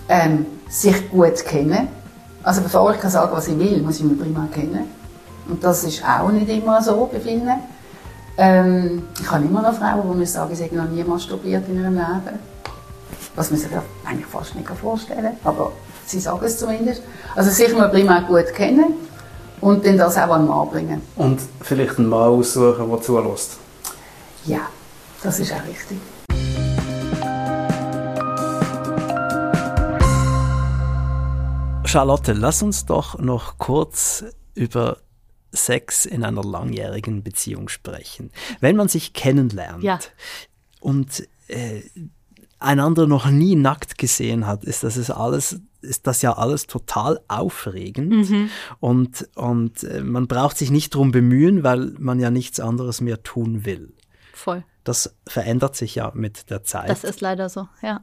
[0.09, 1.89] ähm, sich gut kennen.
[2.43, 4.91] Also bevor ich kann sagen, was ich will, muss ich mich prima kennen.
[5.49, 7.53] Und das ist auch nicht immer so befinden.
[8.37, 11.81] Ähm, ich habe immer noch Frauen, die mir sagen, sie haben noch nie masturbiert in
[11.81, 12.39] ihrem Leben.
[13.37, 13.71] Was man sich
[14.05, 15.73] eigentlich fast nicht vorstellen kann, aber
[16.07, 17.03] sie sagen es zumindest.
[17.35, 18.95] Also sich mal primär gut kennen
[19.61, 21.03] und dann das auch an den Mann bringen.
[21.17, 23.59] Und vielleicht einen Mann aussuchen, der zulässt.
[24.47, 24.61] Ja,
[25.23, 25.99] das ist auch richtig.
[31.85, 34.25] Charlotte, lass uns doch noch kurz
[34.55, 34.97] über
[35.55, 38.31] Sex in einer langjährigen Beziehung sprechen.
[38.61, 39.99] Wenn man sich kennenlernt ja.
[40.81, 41.83] und äh,
[42.59, 47.21] einander noch nie nackt gesehen hat, ist das ist alles ist das ja alles total
[47.29, 48.51] aufregend mhm.
[48.81, 53.23] und, und äh, man braucht sich nicht darum bemühen, weil man ja nichts anderes mehr
[53.23, 53.93] tun will.
[54.33, 54.65] Voll.
[54.83, 56.91] Das verändert sich ja mit der Zeit.
[56.91, 58.01] Das ist leider so, ja.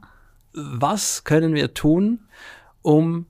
[0.52, 2.20] Was können wir tun,
[2.82, 3.26] um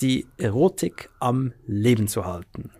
[0.00, 2.70] die Erotik am Leben zu halten?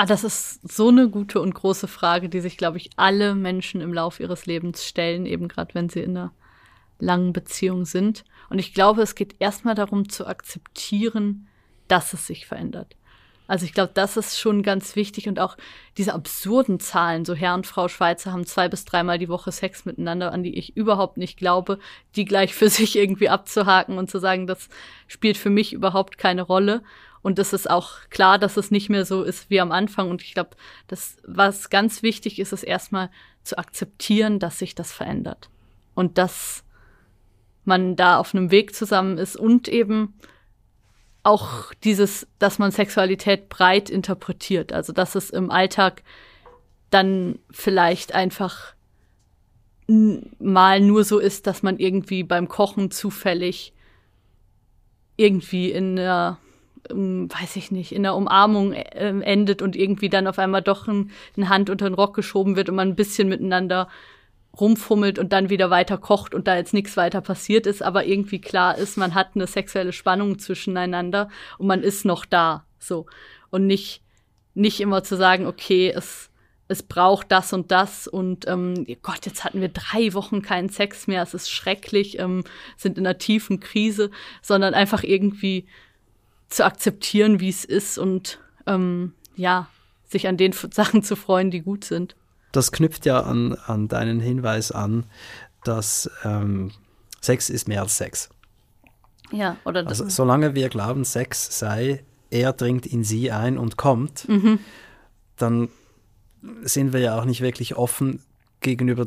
[0.00, 3.80] Ah, das ist so eine gute und große Frage, die sich, glaube ich, alle Menschen
[3.80, 6.32] im Laufe ihres Lebens stellen, eben gerade wenn sie in einer
[7.00, 8.24] langen Beziehung sind.
[8.48, 11.48] Und ich glaube, es geht erstmal darum zu akzeptieren,
[11.88, 12.94] dass es sich verändert.
[13.48, 15.56] Also ich glaube, das ist schon ganz wichtig und auch
[15.96, 19.84] diese absurden Zahlen, so Herr und Frau Schweizer haben zwei bis dreimal die Woche Sex
[19.84, 21.80] miteinander, an die ich überhaupt nicht glaube,
[22.14, 24.68] die gleich für sich irgendwie abzuhaken und zu sagen, das
[25.08, 26.84] spielt für mich überhaupt keine Rolle.
[27.28, 30.08] Und es ist auch klar, dass es nicht mehr so ist wie am Anfang.
[30.08, 30.56] Und ich glaube,
[30.86, 33.10] das, was ganz wichtig ist, ist erstmal
[33.42, 35.50] zu akzeptieren, dass sich das verändert.
[35.94, 36.64] Und dass
[37.66, 40.14] man da auf einem Weg zusammen ist und eben
[41.22, 44.72] auch dieses, dass man Sexualität breit interpretiert.
[44.72, 46.04] Also, dass es im Alltag
[46.88, 48.72] dann vielleicht einfach
[49.86, 53.74] mal nur so ist, dass man irgendwie beim Kochen zufällig
[55.18, 56.38] irgendwie in einer
[56.90, 61.10] weiß ich nicht, in der Umarmung äh, endet und irgendwie dann auf einmal doch ein,
[61.36, 63.88] eine Hand unter den Rock geschoben wird und man ein bisschen miteinander
[64.60, 68.40] rumfummelt und dann wieder weiter kocht und da jetzt nichts weiter passiert ist, aber irgendwie
[68.40, 71.28] klar ist, man hat eine sexuelle Spannung zwischeneinander
[71.58, 73.06] und man ist noch da, so.
[73.50, 74.02] Und nicht,
[74.54, 76.30] nicht immer zu sagen, okay, es,
[76.66, 81.06] es braucht das und das und ähm, Gott, jetzt hatten wir drei Wochen keinen Sex
[81.06, 82.42] mehr, es ist schrecklich, ähm,
[82.76, 84.10] sind in einer tiefen Krise,
[84.42, 85.66] sondern einfach irgendwie
[86.48, 89.68] zu akzeptieren, wie es ist und ähm, ja,
[90.08, 92.16] sich an den Sachen zu freuen, die gut sind
[92.52, 95.04] das knüpft ja an, an deinen Hinweis an,
[95.64, 96.72] dass ähm,
[97.20, 98.30] Sex ist mehr als Sex.
[99.30, 100.00] Ja, oder das.
[100.00, 104.58] Also, solange wir glauben, Sex sei, er dringt in sie ein und kommt, mhm.
[105.36, 105.68] dann
[106.62, 108.22] sind wir ja auch nicht wirklich offen
[108.60, 109.06] gegenüber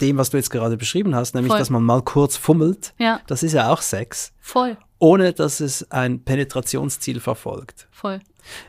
[0.00, 1.58] dem, was du jetzt gerade beschrieben hast, nämlich, Voll.
[1.58, 2.92] dass man mal kurz fummelt.
[2.98, 3.20] Ja.
[3.26, 4.32] Das ist ja auch Sex.
[4.40, 4.76] Voll.
[4.98, 7.86] Ohne, dass es ein Penetrationsziel verfolgt.
[7.90, 8.20] Voll.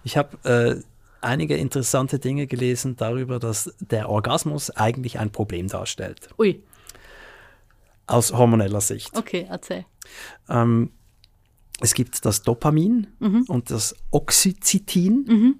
[0.04, 0.82] Ich habe äh,
[1.22, 6.30] einige interessante Dinge gelesen darüber, dass der Orgasmus eigentlich ein Problem darstellt.
[6.38, 6.64] Ui.
[8.08, 9.16] Aus hormoneller Sicht.
[9.18, 9.86] Okay, erzähl.
[10.50, 10.92] Ähm,
[11.80, 13.44] es gibt das Dopamin mhm.
[13.48, 15.26] und das Oxycitin.
[15.28, 15.56] Mhm.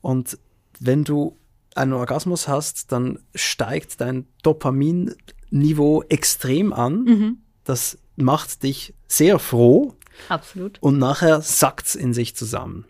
[0.00, 0.38] Und
[0.78, 1.36] wenn du
[1.74, 7.04] einen Orgasmus hast, dann steigt dein Dopaminniveau extrem an.
[7.04, 7.38] Mhm.
[7.64, 9.94] Das macht dich sehr froh.
[10.28, 10.78] Absolut.
[10.82, 12.84] Und nachher sackt es in sich zusammen.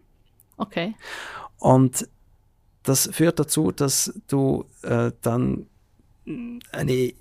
[0.56, 0.94] Okay.
[1.58, 2.08] Und
[2.82, 5.66] das führt dazu, dass du äh, dann
[6.72, 7.12] eine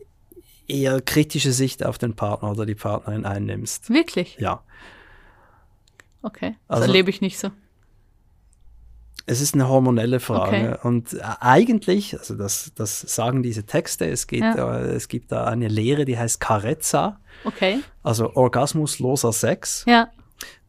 [0.68, 3.90] eher kritische Sicht auf den Partner oder die Partnerin einnimmst.
[3.90, 4.38] Wirklich?
[4.40, 4.64] Ja.
[6.22, 7.52] Okay, das also, erlebe ich nicht so.
[9.26, 10.78] Es ist eine hormonelle Frage.
[10.80, 10.88] Okay.
[10.88, 14.80] Und äh, eigentlich, also das, das sagen diese Texte, es, geht, Ja.
[14.80, 17.80] äh, es gibt da eine Lehre, die heißt Carezza, Okay.
[18.04, 20.10] also orgasmusloser Sex, Ja.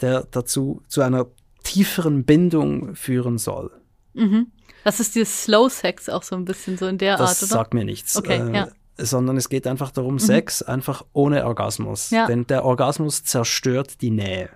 [0.00, 1.26] der dazu zu einer
[1.62, 3.70] tieferen Bindung führen soll.
[4.14, 4.48] Mhm.
[4.84, 7.58] Das ist dieses Slow Sex auch so ein bisschen so in der Das Art, oder?
[7.58, 8.16] sagt mir nichts.
[8.16, 8.68] Okay, äh, ja.
[8.98, 12.10] Sondern es geht einfach darum, Sex einfach ohne Orgasmus.
[12.10, 12.26] Ja.
[12.26, 14.50] Denn der Orgasmus zerstört die Nähe.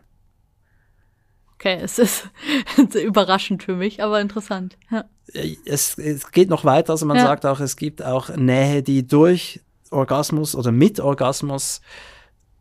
[1.64, 2.28] Okay, es ist
[2.94, 4.76] überraschend für mich, aber interessant.
[4.90, 5.04] Ja.
[5.32, 7.22] Äh, Es, es geht noch weiter, also man Ja.
[7.24, 9.60] sagt auch, es gibt auch Nähe, die durch
[9.90, 11.80] Orgasmus oder mit Orgasmus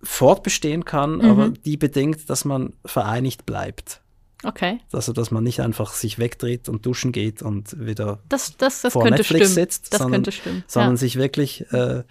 [0.02, 1.26] fortbestehen kann, Mhm.
[1.26, 4.02] aber die bedingt, dass man vereinigt bleibt.
[4.46, 8.82] Okay, Also, dass man nicht einfach sich wegdreht und duschen geht und wieder das, das,
[8.82, 9.54] das vor Netflix stimmen.
[9.54, 10.64] sitzt, das sondern, könnte stimmen.
[10.68, 10.98] sondern ja.
[10.98, 12.04] sich wirklich äh,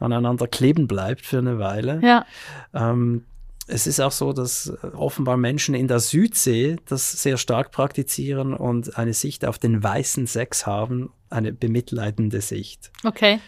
[0.00, 2.00] aneinander kleben bleibt für eine Weile.
[2.02, 2.26] ja,
[2.74, 3.24] Ähm,
[3.68, 8.54] es ist auch so, dass äh, offenbar Menschen in der Südsee das sehr stark praktizieren
[8.54, 12.90] und eine Sicht auf den weißen Sex haben, eine bemitleidende Sicht.
[13.04, 13.40] okay.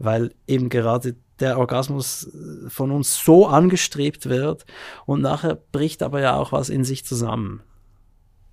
[0.00, 4.66] Weil eben gerade der Orgasmus äh, von uns so angestrebt wird
[5.06, 7.62] und nachher bricht aber ja auch was in sich zusammen.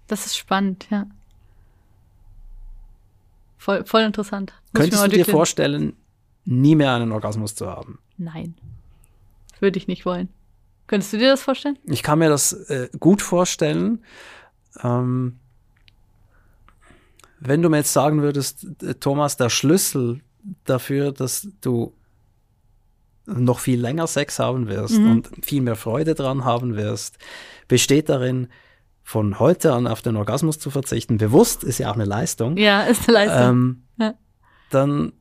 [0.07, 1.07] Das ist spannend, ja.
[3.57, 4.53] Voll, voll interessant.
[4.73, 5.93] Muss Könntest du dir vorstellen,
[6.45, 7.97] nie mehr einen Orgasmus zu haben?
[8.17, 8.55] Nein.
[9.59, 10.29] Würde ich nicht wollen.
[10.87, 11.77] Könntest du dir das vorstellen?
[11.85, 14.03] Ich kann mir das äh, gut vorstellen.
[14.83, 15.39] Ähm,
[17.39, 20.21] wenn du mir jetzt sagen würdest, äh, Thomas, der Schlüssel
[20.63, 21.93] dafür, dass du
[23.25, 25.11] noch viel länger Sex haben wirst Mhm.
[25.11, 27.17] und viel mehr Freude dran haben wirst,
[27.67, 28.47] besteht darin,
[29.01, 31.17] von heute an auf den Orgasmus zu verzichten.
[31.17, 32.57] Bewusst ist ja auch eine Leistung.
[32.57, 33.41] Ja, ist eine Leistung.
[33.49, 34.13] Ähm, Ja.
[34.71, 35.13] Dann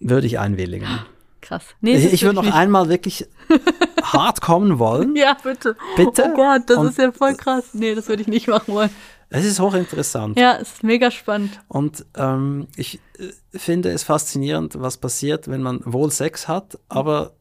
[0.00, 0.88] würde ich einwilligen.
[1.40, 1.64] Krass.
[1.80, 3.26] Nee, Ich, ich würde noch einmal wirklich
[4.02, 5.16] hart kommen wollen.
[5.16, 5.76] Ja, bitte.
[5.96, 6.30] Bitte?
[6.32, 7.70] Oh Gott, das Und- ist ja voll krass.
[7.72, 8.90] Nee, das würde ich nicht machen wollen.
[9.32, 10.38] Es ist hochinteressant.
[10.38, 11.60] Ja, es ist mega spannend.
[11.68, 17.34] Und ähm, ich äh, finde es faszinierend, was passiert, wenn man wohl Sex hat, aber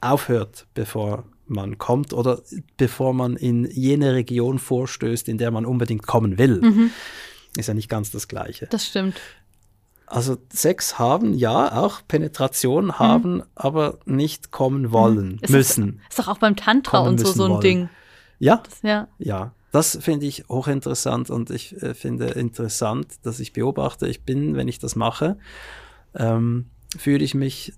[0.00, 2.40] aufhört, bevor man kommt oder
[2.76, 6.60] bevor man in jene Region vorstößt, in der man unbedingt kommen will.
[6.60, 6.90] Mhm.
[7.56, 8.66] Ist ja nicht ganz das Gleiche.
[8.70, 9.20] Das stimmt.
[10.12, 15.38] Also Sex haben, ja, auch Penetration haben, aber nicht kommen wollen, Mhm.
[15.40, 16.00] Ist müssen.
[16.08, 17.60] Das, ist doch auch beim Tantra Kommen und so so ein wollen.
[17.62, 17.88] Ding.
[18.38, 19.08] Ja, Das, ja.
[19.18, 24.54] Ja, das finde ich hochinteressant und ich äh, finde interessant, dass ich beobachte, ich bin,
[24.54, 25.38] wenn ich das mache,
[26.14, 26.66] ähm,
[26.98, 27.72] fühle ich mich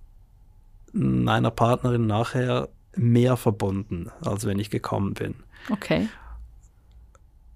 [0.92, 5.36] meiner Partnerin nachher mehr verbunden, als wenn ich gekommen bin.
[5.70, 6.08] Okay.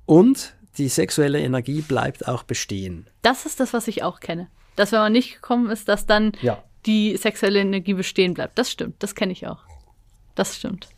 [0.07, 3.11] Und die sexuelle Energie bleibt auch bestehen.
[3.23, 4.47] Das ist das, was ich auch kenne.
[4.79, 6.63] Dass wenn man nicht gekommen ist, dass dann Ja.
[6.87, 8.59] die sexuelle Energie bestehen bleibt.
[8.59, 8.97] Das stimmt.
[9.03, 9.61] Das kenne ich auch.
[10.35, 10.89] Das stimmt.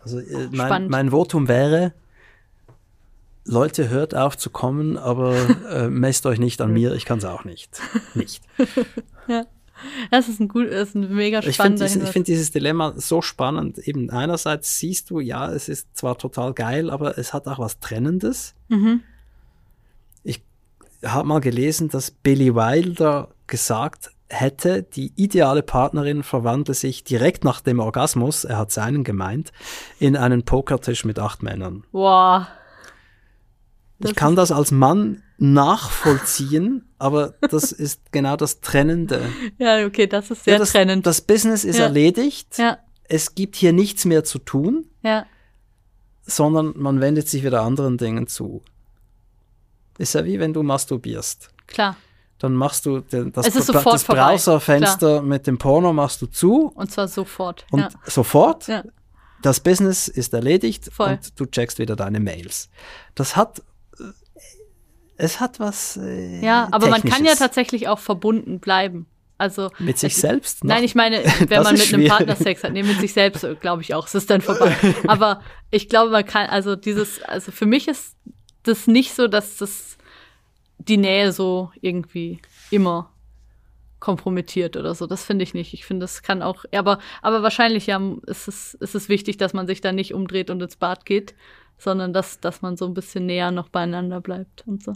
[0.00, 1.92] Also äh, mein, mein Votum wäre,
[3.46, 5.34] Leute, hört auf zu kommen, aber
[5.70, 7.80] äh, messt euch nicht an mir, ich kann es auch nicht.
[8.14, 8.42] Nicht.
[10.10, 12.12] Das ist ein gut, das ist ein mega Ich finde spannender dieses, ich Hinweis.
[12.12, 13.78] find dieses Dilemma so spannend.
[13.78, 17.80] Eben einerseits siehst du, ja, es ist zwar total geil, aber es hat auch was
[17.80, 18.54] Trennendes.
[18.68, 19.02] Mhm.
[21.04, 27.44] Ich habe mal gelesen, dass Billy Wilder gesagt hätte, die ideale Partnerin verwandle sich direkt
[27.44, 29.52] nach dem Orgasmus, er hat seinen gemeint,
[29.98, 31.84] in einen Pokertisch mit acht Männern.
[31.92, 32.48] Boah.
[34.00, 39.20] Das ich kann das als Mann nachvollziehen, aber das ist genau das Trennende.
[39.58, 41.04] Ja, okay, das ist sehr ja, das, trennend.
[41.06, 41.84] das Business ist Ja.
[41.84, 42.56] erledigt.
[42.56, 45.26] ja, Es gibt hier nichts mehr zu tun, ja,
[46.22, 48.62] sondern man wendet sich wieder anderen Dingen zu.
[49.98, 51.50] Ist ja wie wenn du masturbierst.
[51.66, 51.96] klar.
[52.40, 53.68] Dann machst du den, das, das
[54.06, 57.64] Browserfenster mit dem Porno machst du zu Und zwar sofort.
[57.70, 57.88] und ja.
[58.04, 58.66] sofort.
[58.66, 58.82] Ja.
[59.40, 61.10] Das Business ist erledigt Voll.
[61.10, 62.68] und du checkst wieder deine Mails.
[63.14, 63.60] Das hat
[63.98, 64.02] äh,
[65.16, 69.06] es hat was äh, ja, aber man kann ja tatsächlich auch verbunden bleiben.
[69.38, 70.64] Also mit sich es- selbst.
[70.64, 71.18] Nein, noch- ich meine,
[71.48, 72.08] wenn man mit einem schwierig.
[72.08, 74.74] Partner Sex hat, nee, mit sich selbst, glaube ich auch, es ist dann vorbei.
[75.06, 75.40] Aber
[75.70, 78.16] ich glaube, man kann, also dieses, also für mich ist
[78.64, 79.96] das nicht so, dass das
[80.78, 82.40] die Nähe so irgendwie
[82.70, 83.10] immer
[84.00, 85.06] kompromittiert oder so.
[85.06, 85.72] Das finde ich nicht.
[85.72, 89.54] Ich finde, das kann auch, aber, aber wahrscheinlich ja, ist es, ist es wichtig, dass
[89.54, 91.34] man sich da nicht umdreht und ins Bad geht,
[91.78, 94.92] sondern dass, dass man so ein bisschen näher noch beieinander bleibt und so.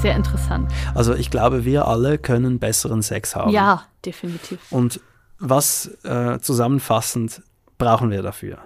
[0.00, 0.70] Sehr interessant.
[0.94, 3.50] Also ich glaube, wir alle können besseren Sex haben.
[3.50, 4.60] Ja, definitiv.
[4.70, 5.00] Und
[5.40, 7.42] was äh, zusammenfassend
[7.78, 8.58] brauchen wir dafür?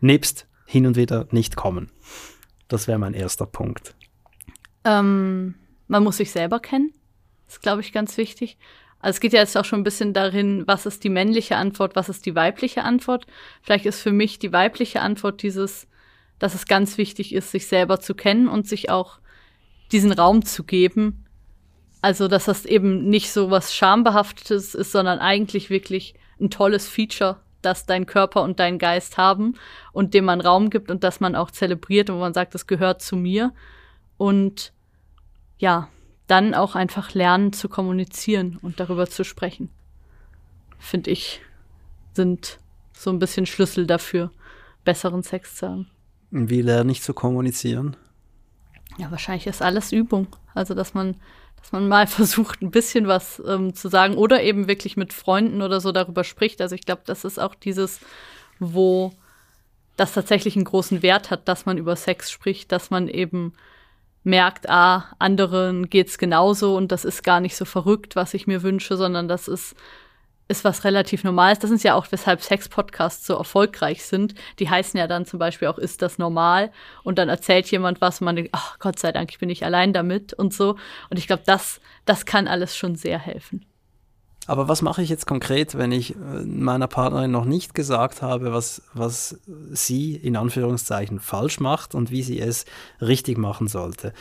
[0.00, 1.90] Nebst hin und wieder nicht kommen.
[2.68, 3.94] Das wäre mein erster Punkt.
[4.84, 5.54] Ähm,
[5.88, 6.92] man muss sich selber kennen.
[7.46, 8.58] Das ist, glaube ich, ganz wichtig.
[9.00, 11.94] Also es geht ja jetzt auch schon ein bisschen darin, was ist die männliche Antwort,
[11.94, 13.26] was ist die weibliche Antwort.
[13.62, 15.86] Vielleicht ist für mich die weibliche Antwort dieses,
[16.38, 19.18] dass es ganz wichtig ist, sich selber zu kennen und sich auch
[19.92, 21.26] diesen Raum zu geben.
[22.00, 27.40] Also, dass das eben nicht so was Schambehaftetes ist, sondern eigentlich wirklich ein tolles Feature,
[27.64, 29.54] das dein Körper und dein Geist haben
[29.92, 32.66] und dem man Raum gibt und dass man auch zelebriert und wo man sagt, das
[32.66, 33.52] gehört zu mir.
[34.16, 34.72] Und
[35.58, 35.88] ja,
[36.26, 39.70] dann auch einfach lernen zu kommunizieren und darüber zu sprechen.
[40.78, 41.40] Finde ich,
[42.14, 42.58] sind
[42.92, 44.30] so ein bisschen Schlüssel dafür,
[44.84, 45.90] besseren Sex zu haben.
[46.30, 47.96] Und Wie lerne ich zu kommunizieren?
[48.96, 50.28] Ja, wahrscheinlich ist alles Übung.
[50.54, 51.16] Also, dass man,
[51.64, 55.62] dass man mal versucht, ein bisschen was ähm, zu sagen oder eben wirklich mit Freunden
[55.62, 56.60] oder so darüber spricht.
[56.60, 58.00] Also, ich glaube, das ist auch dieses,
[58.58, 59.12] wo
[59.96, 63.54] das tatsächlich einen großen Wert hat, dass man über Sex spricht, dass man eben
[64.24, 68.62] merkt, ah, anderen geht's genauso und das ist gar nicht so verrückt, was ich mir
[68.62, 69.74] wünsche, sondern das ist
[70.48, 71.58] ist was relativ Normales.
[71.58, 74.34] Das ist ja auch, weshalb Sex-Podcasts so erfolgreich sind.
[74.58, 76.70] Die heißen ja dann zum Beispiel auch, ist das normal?
[77.02, 79.64] Und dann erzählt jemand was und man denkt, ach Gott sei Dank, ich bin nicht
[79.64, 80.76] allein damit und so.
[81.08, 83.64] Und ich glaube, das, das kann alles schon sehr helfen.
[84.46, 88.52] Aber was mache ich jetzt konkret, wenn ich äh, meiner Partnerin noch nicht gesagt habe,
[88.52, 89.40] was, was
[89.70, 92.66] sie in Anführungszeichen falsch macht und wie sie es
[93.00, 94.12] richtig machen sollte?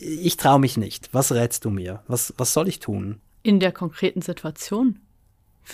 [0.00, 1.12] Ich traue mich nicht.
[1.12, 2.02] Was rätst du mir?
[2.06, 3.20] Was, was soll ich tun?
[3.42, 5.00] In der konkreten Situation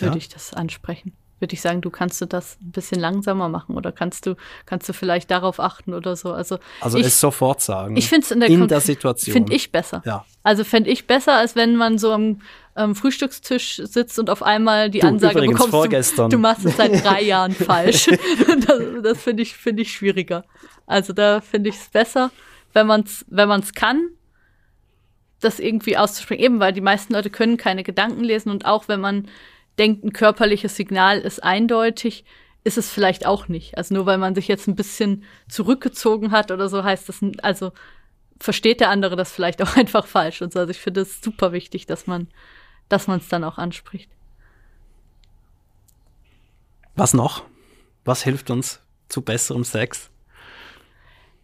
[0.01, 0.17] würde Ja.
[0.17, 1.13] ich das ansprechen.
[1.39, 4.35] Würde ich sagen, du kannst du das ein bisschen langsamer machen oder kannst du,
[4.65, 6.31] kannst du vielleicht darauf achten oder so.
[6.31, 7.97] Also, Also ich, es sofort sagen.
[7.97, 9.33] ich finde es in der, in der Situation.
[9.33, 10.01] Finde ich besser.
[10.05, 10.25] Ja.
[10.43, 12.39] Also fände ich besser, als wenn man so am,
[12.75, 16.29] am Frühstückstisch sitzt und auf einmal die Du, Ansage bekommst, vorgestern.
[16.29, 18.05] Du, du machst es seit drei Jahren falsch.
[18.67, 20.45] das das finde ich, finde ich schwieriger.
[20.85, 22.31] Also da finde ich es besser,
[22.71, 24.09] wenn man es wenn man's kann,
[25.41, 26.41] das irgendwie auszusprechen.
[26.41, 29.27] Eben, weil die meisten Leute können keine Gedanken lesen und auch wenn man
[29.79, 32.25] denkt, ein körperliches Signal ist eindeutig,
[32.63, 33.77] ist es vielleicht auch nicht.
[33.77, 37.71] Also nur weil man sich jetzt ein bisschen zurückgezogen hat oder so, heißt das, also
[38.39, 40.59] versteht der andere das vielleicht auch einfach falsch und so.
[40.59, 42.27] Also ich finde es super wichtig, dass man,
[42.89, 44.09] dass man es dann auch anspricht.
[46.95, 47.43] Was noch?
[48.05, 50.11] Was hilft uns zu besserem Sex?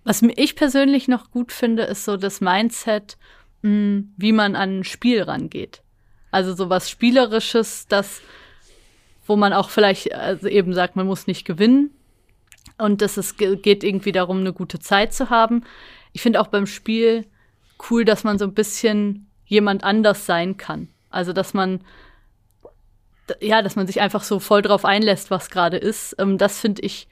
[0.03, 3.17] Was ich persönlich noch gut finde, ist so das Mindset,
[3.61, 5.81] mh, wie man an ein Spiel rangeht.
[6.31, 8.21] Also so was Spielerisches, das,
[9.25, 11.91] wo man auch vielleicht also eben sagt, man muss nicht gewinnen
[12.77, 15.63] und dass es ge- geht irgendwie darum, eine gute Zeit zu haben.
[16.13, 17.25] Ich finde auch beim Spiel
[17.89, 20.89] cool, dass man so ein bisschen jemand anders sein kann.
[21.09, 21.81] Also dass man
[23.41, 26.15] ja, dass man sich einfach so voll drauf einlässt, was gerade ist.
[26.17, 27.07] Ähm, das finde ich,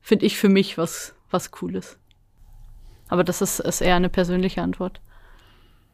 [0.00, 1.98] finde ich für mich was, was Cooles.
[3.08, 5.00] Aber das ist, ist eher eine persönliche Antwort.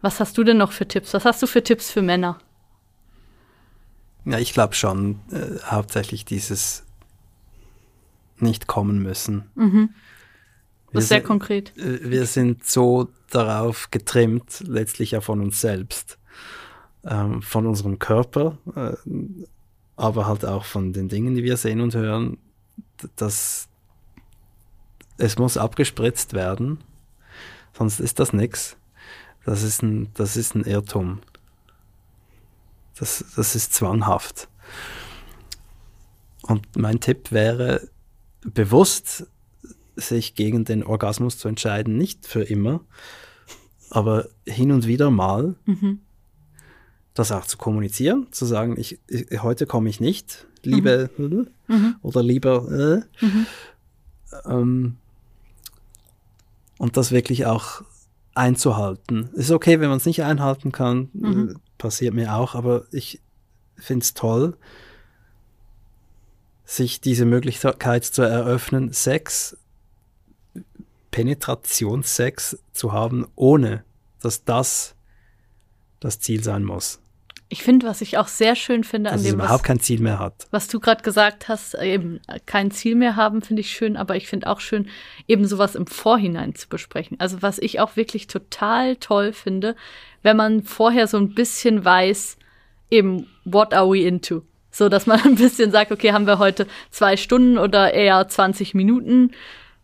[0.01, 1.15] Was hast du denn noch für Tipps?
[1.15, 2.39] Was hast du für Tipps für Männer?
[4.25, 6.85] Ja, ich glaube schon äh, hauptsächlich dieses
[8.39, 9.45] nicht kommen müssen.
[10.93, 11.77] Das ist sehr konkret.
[11.77, 16.19] Äh, wir sind so darauf getrimmt, letztlich ja von uns selbst,
[17.05, 18.93] ähm, von unserem Körper, äh,
[19.97, 22.39] aber halt auch von den Dingen, die wir sehen und hören,
[23.17, 23.69] dass
[25.19, 26.79] es muss abgespritzt werden,
[27.77, 28.77] sonst ist das nichts.
[29.45, 31.21] Das ist ein, das ist ein Irrtum.
[32.99, 34.49] Das, das ist zwanghaft.
[36.43, 37.89] Und mein Tipp wäre,
[38.43, 39.27] bewusst
[39.97, 42.81] sich gegen den Orgasmus zu entscheiden, nicht für immer,
[43.91, 46.01] aber hin und wieder mal mhm.
[47.15, 51.49] das auch zu kommunizieren, zu sagen, ich, ich heute komme ich nicht, liebe mhm.
[51.69, 51.97] mhm.
[52.03, 53.47] oder lieber äh, mhm.
[54.47, 54.97] ähm,
[56.79, 57.83] und das wirklich auch
[58.35, 59.29] einzuhalten.
[59.35, 61.57] Ist okay, wenn man es nicht einhalten kann, mhm.
[61.83, 63.21] Passiert mir auch, aber ich
[63.75, 64.57] finde es toll,
[66.65, 69.57] sich diese Möglichkeit zu eröffnen, Sex,
[71.11, 73.85] Penetrationssex zu haben, ohne
[74.21, 74.95] dass das
[75.99, 77.02] das Ziel sein muss.
[77.53, 79.79] Ich finde, was ich auch sehr schön finde an Dass dem, es überhaupt was, kein
[79.79, 80.47] Ziel mehr hat.
[80.53, 84.27] Was du gerade gesagt hast, eben kein Ziel mehr haben, finde ich schön, aber ich
[84.27, 84.89] finde auch schön,
[85.29, 87.21] eben sowas im Vorhinein zu besprechen.
[87.21, 89.77] Also was ich auch wirklich total toll finde,
[90.23, 92.39] wenn man vorher so ein bisschen weiß,
[92.91, 94.45] eben, what are we into?
[94.71, 98.73] So, dass man ein bisschen sagt, okay, haben wir heute zwei Stunden oder eher 20
[98.73, 99.33] Minuten,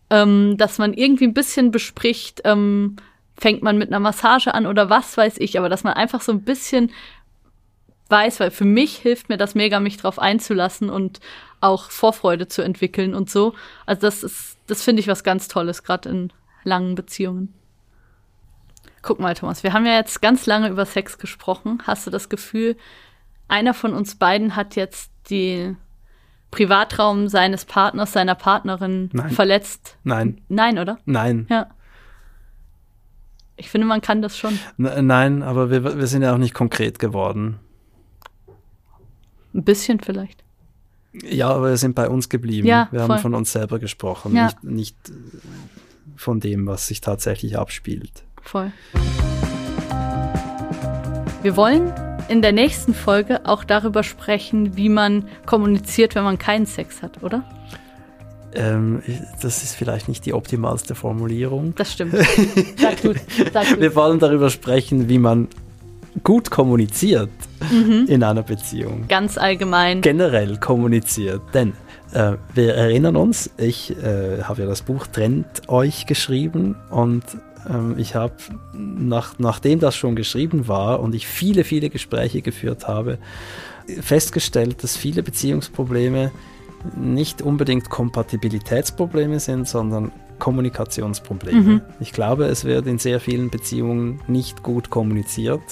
[0.08, 2.96] ähm, dass man irgendwie ein bisschen bespricht, ähm,
[3.38, 6.32] fängt man mit einer Massage an oder was weiß ich, aber dass man einfach so
[6.32, 6.90] ein bisschen
[8.08, 11.20] weiß, weil für mich hilft mir das mega, mich drauf einzulassen und
[11.60, 13.54] auch Vorfreude zu entwickeln und so.
[13.86, 16.32] Also das ist, das finde ich was ganz Tolles, gerade in
[16.64, 17.54] langen Beziehungen.
[19.02, 21.82] Guck mal, Thomas, wir haben ja jetzt ganz lange über Sex gesprochen.
[21.86, 22.76] Hast du das Gefühl,
[23.46, 25.76] einer von uns beiden hat jetzt den
[26.50, 29.30] Privatraum seines Partners, seiner Partnerin Nein.
[29.30, 29.96] verletzt?
[30.02, 30.40] Nein.
[30.48, 30.98] Nein, oder?
[31.04, 31.46] Nein.
[31.48, 31.68] Ja.
[33.56, 34.58] Ich finde, man kann das schon.
[34.76, 37.58] Nein, aber wir, wir sind ja auch nicht konkret geworden.
[39.54, 40.44] Ein bisschen vielleicht.
[41.12, 42.66] Ja, aber wir sind bei uns geblieben.
[42.66, 43.08] Ja, wir voll.
[43.08, 44.46] haben von uns selber gesprochen, ja.
[44.46, 44.96] nicht, nicht
[46.16, 48.24] von dem, was sich tatsächlich abspielt.
[48.42, 48.72] Voll.
[51.42, 51.92] Wir wollen
[52.28, 57.22] in der nächsten Folge auch darüber sprechen, wie man kommuniziert, wenn man keinen Sex hat,
[57.22, 57.44] oder?
[58.54, 59.02] Ähm,
[59.40, 61.74] das ist vielleicht nicht die optimalste Formulierung.
[61.74, 62.14] Das stimmt.
[62.76, 63.16] Sag gut,
[63.52, 63.80] sag gut.
[63.80, 65.48] Wir wollen darüber sprechen, wie man
[66.22, 67.30] gut kommuniziert
[67.70, 68.06] mhm.
[68.08, 69.06] in einer Beziehung.
[69.08, 70.00] Ganz allgemein.
[70.00, 71.42] Generell kommuniziert.
[71.54, 71.72] Denn
[72.12, 77.24] äh, wir erinnern uns, ich äh, habe ja das Buch Trennt euch geschrieben und
[77.68, 78.34] ähm, ich habe,
[78.72, 83.18] nach, nachdem das schon geschrieben war und ich viele, viele Gespräche geführt habe,
[84.00, 86.30] festgestellt, dass viele Beziehungsprobleme
[86.96, 91.60] nicht unbedingt Kompatibilitätsprobleme sind, sondern Kommunikationsprobleme.
[91.60, 91.80] Mhm.
[92.00, 95.62] Ich glaube, es wird in sehr vielen Beziehungen nicht gut kommuniziert,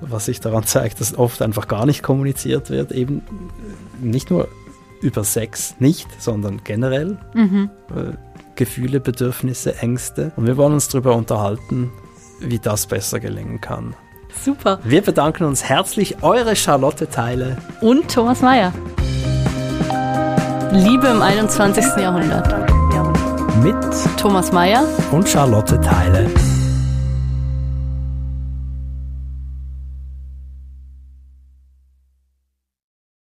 [0.00, 3.22] was sich daran zeigt, dass oft einfach gar nicht kommuniziert wird, eben
[4.00, 4.48] nicht nur
[5.00, 7.70] über Sex nicht, sondern generell mhm.
[7.94, 8.16] äh,
[8.54, 10.32] Gefühle, Bedürfnisse, Ängste.
[10.36, 11.90] Und wir wollen uns darüber unterhalten,
[12.40, 13.94] wie das besser gelingen kann.
[14.44, 14.78] Super.
[14.84, 18.72] Wir bedanken uns herzlich, eure Charlotte Teile und Thomas Mayer.
[20.72, 21.84] Liebe im 21.
[21.98, 22.81] Jahrhundert
[23.62, 23.76] mit
[24.16, 26.30] Thomas Mayer und Charlotte Teile.